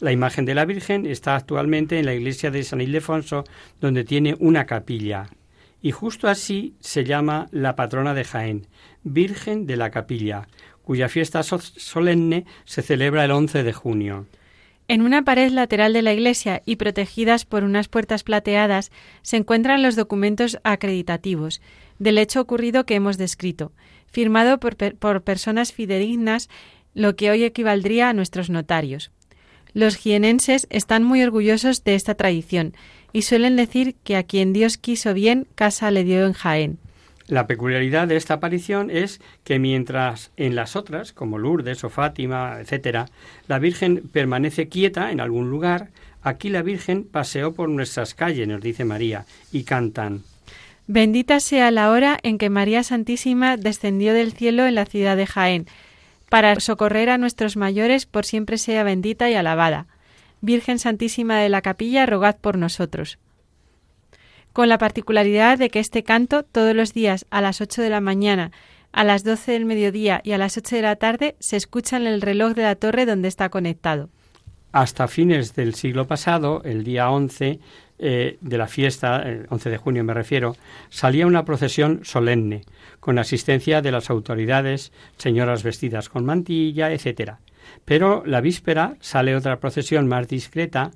[0.00, 3.44] La imagen de la Virgen está actualmente en la iglesia de San Ildefonso,
[3.80, 5.28] donde tiene una capilla,
[5.80, 8.66] y justo así se llama la patrona de Jaén,
[9.04, 10.48] Virgen de la Capilla,
[10.82, 14.26] cuya fiesta solemne se celebra el 11 de junio.
[14.88, 18.90] En una pared lateral de la iglesia y protegidas por unas puertas plateadas
[19.22, 21.62] se encuentran los documentos acreditativos
[22.00, 23.72] del hecho ocurrido que hemos descrito,
[24.14, 26.48] firmado por, personas fidedignas,
[26.94, 29.10] lo que hoy equivaldría a nuestros notarios.
[29.72, 32.74] Los jienenses están muy orgullosos de esta tradición
[33.12, 36.78] y suelen decir que a quien Dios quiso bien, casa le dio en Jaén.
[37.26, 42.60] La peculiaridad de esta aparición es que mientras en las otras, como Lourdes o Fátima,
[42.60, 43.08] etc.,
[43.48, 45.90] la Virgen permanece quieta en algún lugar,
[46.22, 50.22] aquí la Virgen paseó por nuestras calles, nos dice María, y cantan
[50.86, 55.26] Bendita sea la hora en que María Santísima descendió del cielo en la ciudad de
[55.26, 55.66] Jaén,
[56.28, 59.86] para socorrer a nuestros mayores por siempre sea bendita y alabada.
[60.42, 63.18] Virgen Santísima de la Capilla, rogad por nosotros.
[64.52, 68.00] Con la particularidad de que este canto, todos los días a las ocho de la
[68.00, 68.52] mañana,
[68.92, 72.06] a las doce del mediodía y a las ocho de la tarde, se escucha en
[72.06, 74.10] el reloj de la torre donde está conectado.
[74.70, 77.60] Hasta fines del siglo pasado, el día once,
[77.98, 80.56] eh, de la fiesta, el 11 de junio me refiero,
[80.90, 82.62] salía una procesión solemne,
[82.98, 87.34] con asistencia de las autoridades, señoras vestidas con mantilla, etc.
[87.84, 90.90] Pero la víspera sale otra procesión más discreta,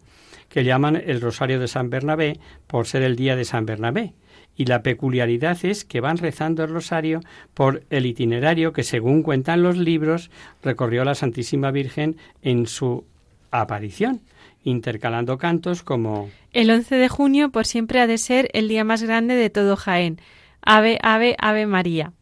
[0.49, 4.15] que llaman el Rosario de San Bernabé, por ser el día de San Bernabé,
[4.57, 7.21] y la peculiaridad es que van rezando el rosario
[7.55, 10.31] por el itinerario que, según cuentan los libros,
[10.63, 13.05] recorrió la Santísima Virgen en su
[13.51, 14.21] aparición
[14.65, 19.03] intercalando cantos como El 11 de junio por siempre ha de ser el día más
[19.03, 20.21] grande de todo Jaén.
[20.63, 22.13] Ave, ave, ave María.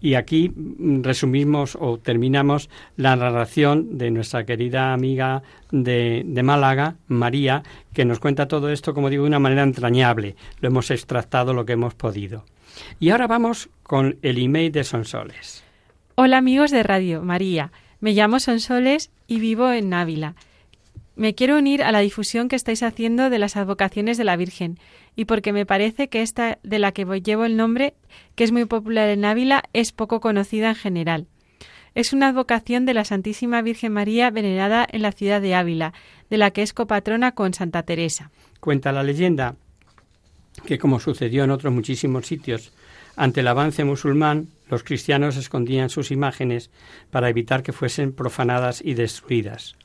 [0.00, 6.96] Y aquí mm, resumimos o terminamos la narración de nuestra querida amiga de, de, Málaga,
[7.08, 7.62] María,
[7.92, 10.36] que nos cuenta todo esto, como digo, de una manera entrañable.
[10.60, 12.44] Lo hemos extractado lo que hemos podido.
[13.00, 15.64] Y ahora vamos con el email de Sonsoles.
[16.14, 20.34] Hola amigos de Radio María, me llamo Sonsoles y vivo en Ávila.
[21.16, 24.78] Me quiero unir a la difusión que estáis haciendo de las advocaciones de la Virgen,
[25.16, 27.94] y porque me parece que esta de la que llevo el nombre,
[28.34, 31.26] que es muy popular en Ávila, es poco conocida en general.
[31.94, 35.94] Es una advocación de la Santísima Virgen María venerada en la ciudad de Ávila,
[36.28, 38.30] de la que es copatrona con Santa Teresa.
[38.60, 39.56] Cuenta la leyenda
[40.66, 42.74] que, como sucedió en otros muchísimos sitios,
[43.16, 46.70] ante el avance musulmán, los cristianos escondían sus imágenes
[47.10, 49.76] para evitar que fuesen profanadas y destruidas.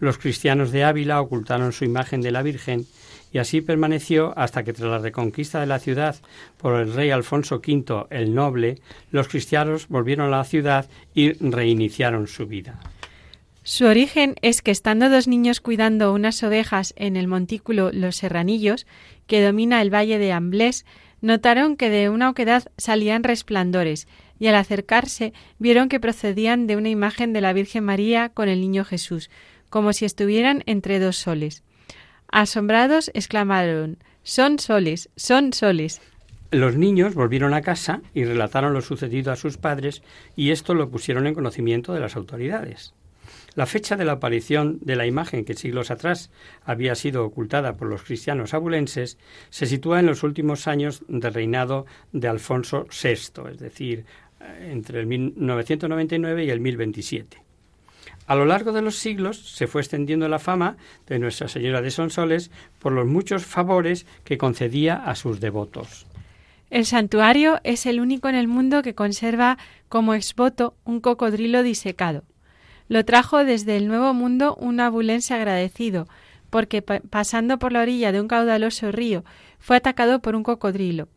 [0.00, 2.86] Los cristianos de Ávila ocultaron su imagen de la Virgen
[3.32, 6.16] y así permaneció hasta que tras la reconquista de la ciudad
[6.56, 8.80] por el rey Alfonso V el Noble,
[9.10, 12.78] los cristianos volvieron a la ciudad y reiniciaron su vida.
[13.64, 18.86] Su origen es que estando dos niños cuidando unas ovejas en el montículo Los Serranillos,
[19.26, 20.86] que domina el valle de Amblés,
[21.20, 26.88] notaron que de una oquedad salían resplandores, y al acercarse vieron que procedían de una
[26.88, 29.28] imagen de la Virgen María con el niño Jesús,
[29.70, 31.62] como si estuvieran entre dos soles.
[32.30, 36.00] Asombrados exclamaron Son soles, son soles.
[36.50, 40.02] Los niños volvieron a casa y relataron lo sucedido a sus padres
[40.34, 42.94] y esto lo pusieron en conocimiento de las autoridades.
[43.54, 46.30] La fecha de la aparición de la imagen que siglos atrás
[46.64, 49.18] había sido ocultada por los cristianos abulenses
[49.50, 54.04] se sitúa en los últimos años del reinado de Alfonso VI, es decir,
[54.40, 57.47] eh, entre el 1999 y el 1027.
[58.28, 60.76] A lo largo de los siglos se fue extendiendo la fama
[61.06, 66.06] de Nuestra Señora de Sonsoles por los muchos favores que concedía a sus devotos.
[66.68, 69.56] El santuario es el único en el mundo que conserva
[69.88, 72.24] como exvoto un cocodrilo disecado.
[72.88, 76.06] Lo trajo desde el Nuevo Mundo un abulense agradecido,
[76.50, 79.24] porque pasando por la orilla de un caudaloso río
[79.58, 81.08] fue atacado por un cocodrilo,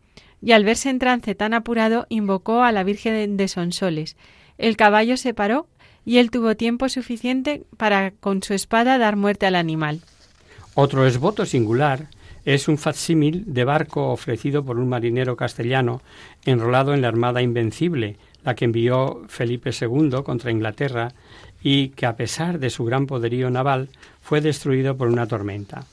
[0.41, 4.16] y al verse en trance tan apurado invocó a la Virgen de Sonsoles.
[4.57, 5.68] El caballo se paró
[6.06, 10.02] y él tuvo tiempo suficiente para con su espada dar muerte al animal.
[10.74, 12.08] Otro esboto singular
[12.45, 16.02] es un facsímil de barco ofrecido por un marinero castellano
[16.45, 21.14] enrolado en la Armada Invencible, la que envió Felipe II contra Inglaterra
[21.62, 23.89] y que a pesar de su gran poderío naval
[24.22, 25.86] fue destruido por una tormenta.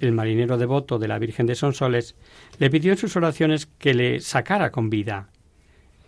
[0.00, 2.14] El marinero devoto de la Virgen de Sonsoles
[2.58, 5.28] le pidió en sus oraciones que le sacara con vida.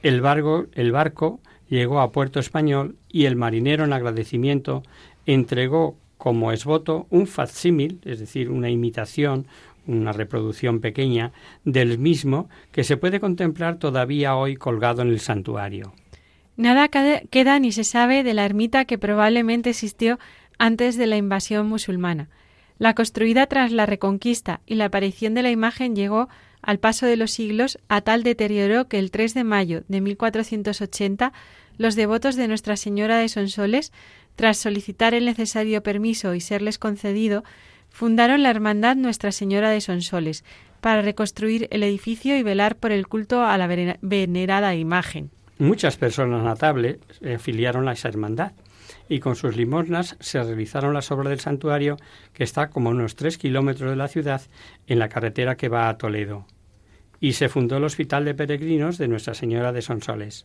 [0.02, 1.40] El barco, el barco
[1.70, 4.82] llegó a Puerto Español y el marinero en agradecimiento
[5.24, 9.46] entregó como esvoto un facsímil, es decir, una imitación,
[9.86, 11.32] una reproducción pequeña
[11.64, 15.94] del mismo que se puede contemplar todavía hoy colgado en el santuario.
[16.56, 20.18] Nada queda ni se sabe de la ermita que probablemente existió
[20.58, 22.28] antes de la invasión musulmana.
[22.76, 26.28] La construida tras la reconquista y la aparición de la imagen llegó,
[26.60, 31.32] al paso de los siglos, a tal deterioro que el 3 de mayo de 1480
[31.80, 33.90] los devotos de Nuestra Señora de Sonsoles,
[34.36, 37.42] tras solicitar el necesario permiso y serles concedido,
[37.88, 40.44] fundaron la Hermandad Nuestra Señora de Sonsoles,
[40.82, 43.66] para reconstruir el edificio y velar por el culto a la
[44.02, 45.30] venerada imagen.
[45.58, 46.98] Muchas personas notables
[47.34, 48.52] afiliaron a esa hermandad
[49.08, 51.96] y con sus limosnas se realizaron las obras del santuario
[52.34, 54.42] que está como a unos tres kilómetros de la ciudad
[54.86, 56.44] en la carretera que va a Toledo.
[57.20, 60.44] Y se fundó el Hospital de Peregrinos de Nuestra Señora de Sonsoles.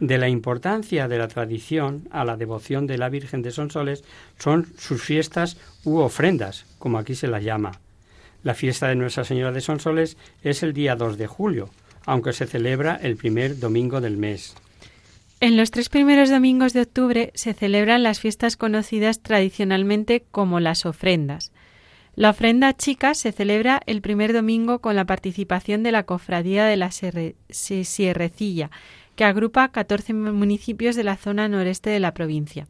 [0.00, 4.04] De la importancia de la tradición a la devoción de la Virgen de Sonsoles
[4.38, 7.72] son sus fiestas u ofrendas, como aquí se la llama.
[8.44, 11.70] La fiesta de Nuestra Señora de Sonsoles es el día 2 de julio,
[12.06, 14.54] aunque se celebra el primer domingo del mes.
[15.40, 20.86] En los tres primeros domingos de octubre se celebran las fiestas conocidas tradicionalmente como las
[20.86, 21.52] ofrendas.
[22.14, 26.76] La ofrenda chica se celebra el primer domingo con la participación de la Cofradía de
[26.76, 28.70] la Sierrecilla,
[29.18, 32.68] que agrupa 14 municipios de la zona noreste de la provincia.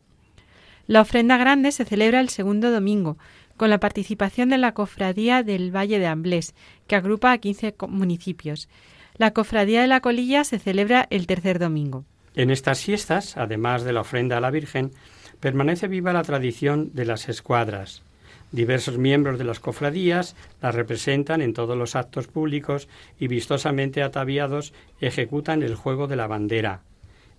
[0.86, 3.18] La ofrenda grande se celebra el segundo domingo,
[3.58, 6.54] con la participación de la Cofradía del Valle de Amblés,
[6.86, 8.70] que agrupa a 15 municipios.
[9.18, 12.06] La cofradía de la colilla se celebra el tercer domingo.
[12.34, 14.92] En estas fiestas, además de la ofrenda a la Virgen,
[15.40, 18.02] permanece viva la tradición de las escuadras.
[18.50, 22.88] Diversos miembros de las cofradías las representan en todos los actos públicos
[23.20, 26.80] y vistosamente ataviados ejecutan el juego de la bandera,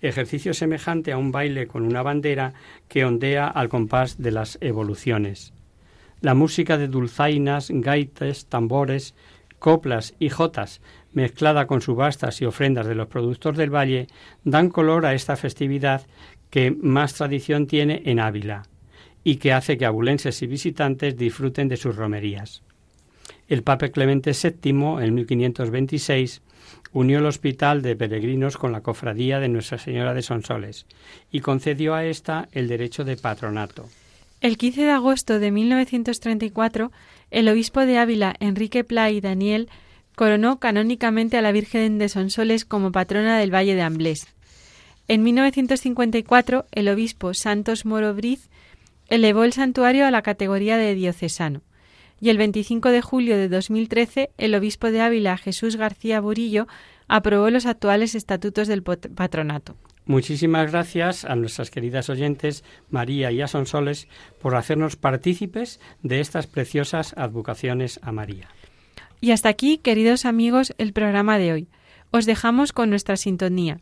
[0.02, 2.54] ejercicio semejante a un baile con una bandera
[2.88, 5.52] que ondea al compás de las evoluciones.
[6.22, 9.16] La música de dulzainas, gaites, tambores,
[9.58, 10.80] coplas y jotas
[11.12, 14.08] mezclada con subastas y ofrendas de los productos del valle,
[14.44, 16.06] dan color a esta festividad
[16.52, 18.64] que más tradición tiene en Ávila
[19.24, 22.62] y que hace que abulenses y visitantes disfruten de sus romerías.
[23.48, 26.42] El Papa Clemente VII, en 1526,
[26.94, 30.86] unió el hospital de peregrinos con la cofradía de Nuestra Señora de Sonsoles
[31.32, 33.88] y concedió a ésta el derecho de patronato.
[34.42, 36.92] El 15 de agosto de 1934,
[37.32, 39.68] el obispo de Ávila, Enrique Pla y Daniel,
[40.16, 44.28] coronó canónicamente a la Virgen de Sonsoles como patrona del Valle de Amblés.
[45.08, 48.50] En 1954, el obispo Santos Moro Briz
[49.10, 51.62] elevó el santuario a la categoría de diocesano.
[52.22, 56.68] Y el 25 de julio de 2013, el obispo de Ávila, Jesús García Burillo,
[57.08, 59.76] aprobó los actuales estatutos del patronato.
[60.06, 64.08] Muchísimas gracias a nuestras queridas oyentes María y Asonsoles
[64.42, 68.50] por hacernos partícipes de estas preciosas advocaciones a María.
[69.22, 71.68] Y hasta aquí, queridos amigos, el programa de hoy.
[72.12, 73.82] Os dejamos con nuestra sintonía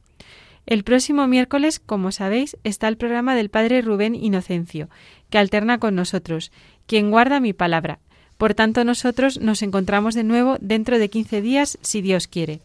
[0.71, 4.87] El próximo miércoles, como sabéis, está el programa del Padre Rubén Inocencio,
[5.29, 6.53] que alterna con nosotros,
[6.85, 7.99] quien guarda mi palabra.
[8.37, 12.61] Por tanto, nosotros nos encontramos de nuevo dentro de 15 días, si Dios quiere.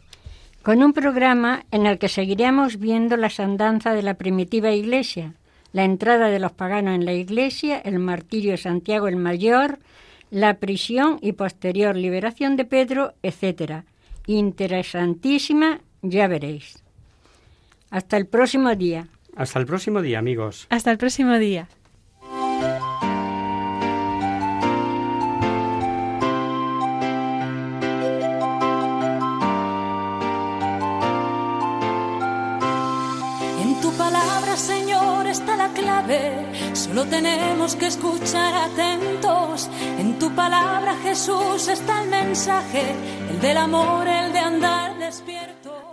[0.63, 5.35] Con un programa en el que seguiremos viendo las andanzas de la primitiva Iglesia,
[5.73, 9.81] la entrada de los paganos en la Iglesia, el martirio de Santiago el Mayor,
[10.31, 13.83] la prisión y posterior liberación de Pedro, etc.
[14.29, 16.86] Interesantísima, ya veréis.
[17.91, 19.09] Hasta el próximo día.
[19.37, 20.67] Hasta el próximo día, amigos.
[20.71, 21.69] Hasta el próximo día.
[33.63, 36.75] En tu palabra, Señor, está la clave.
[36.75, 39.69] Solo tenemos que escuchar atentos.
[39.99, 42.95] En tu palabra, Jesús, está el mensaje,
[43.31, 45.56] el del amor, el de andar despierto.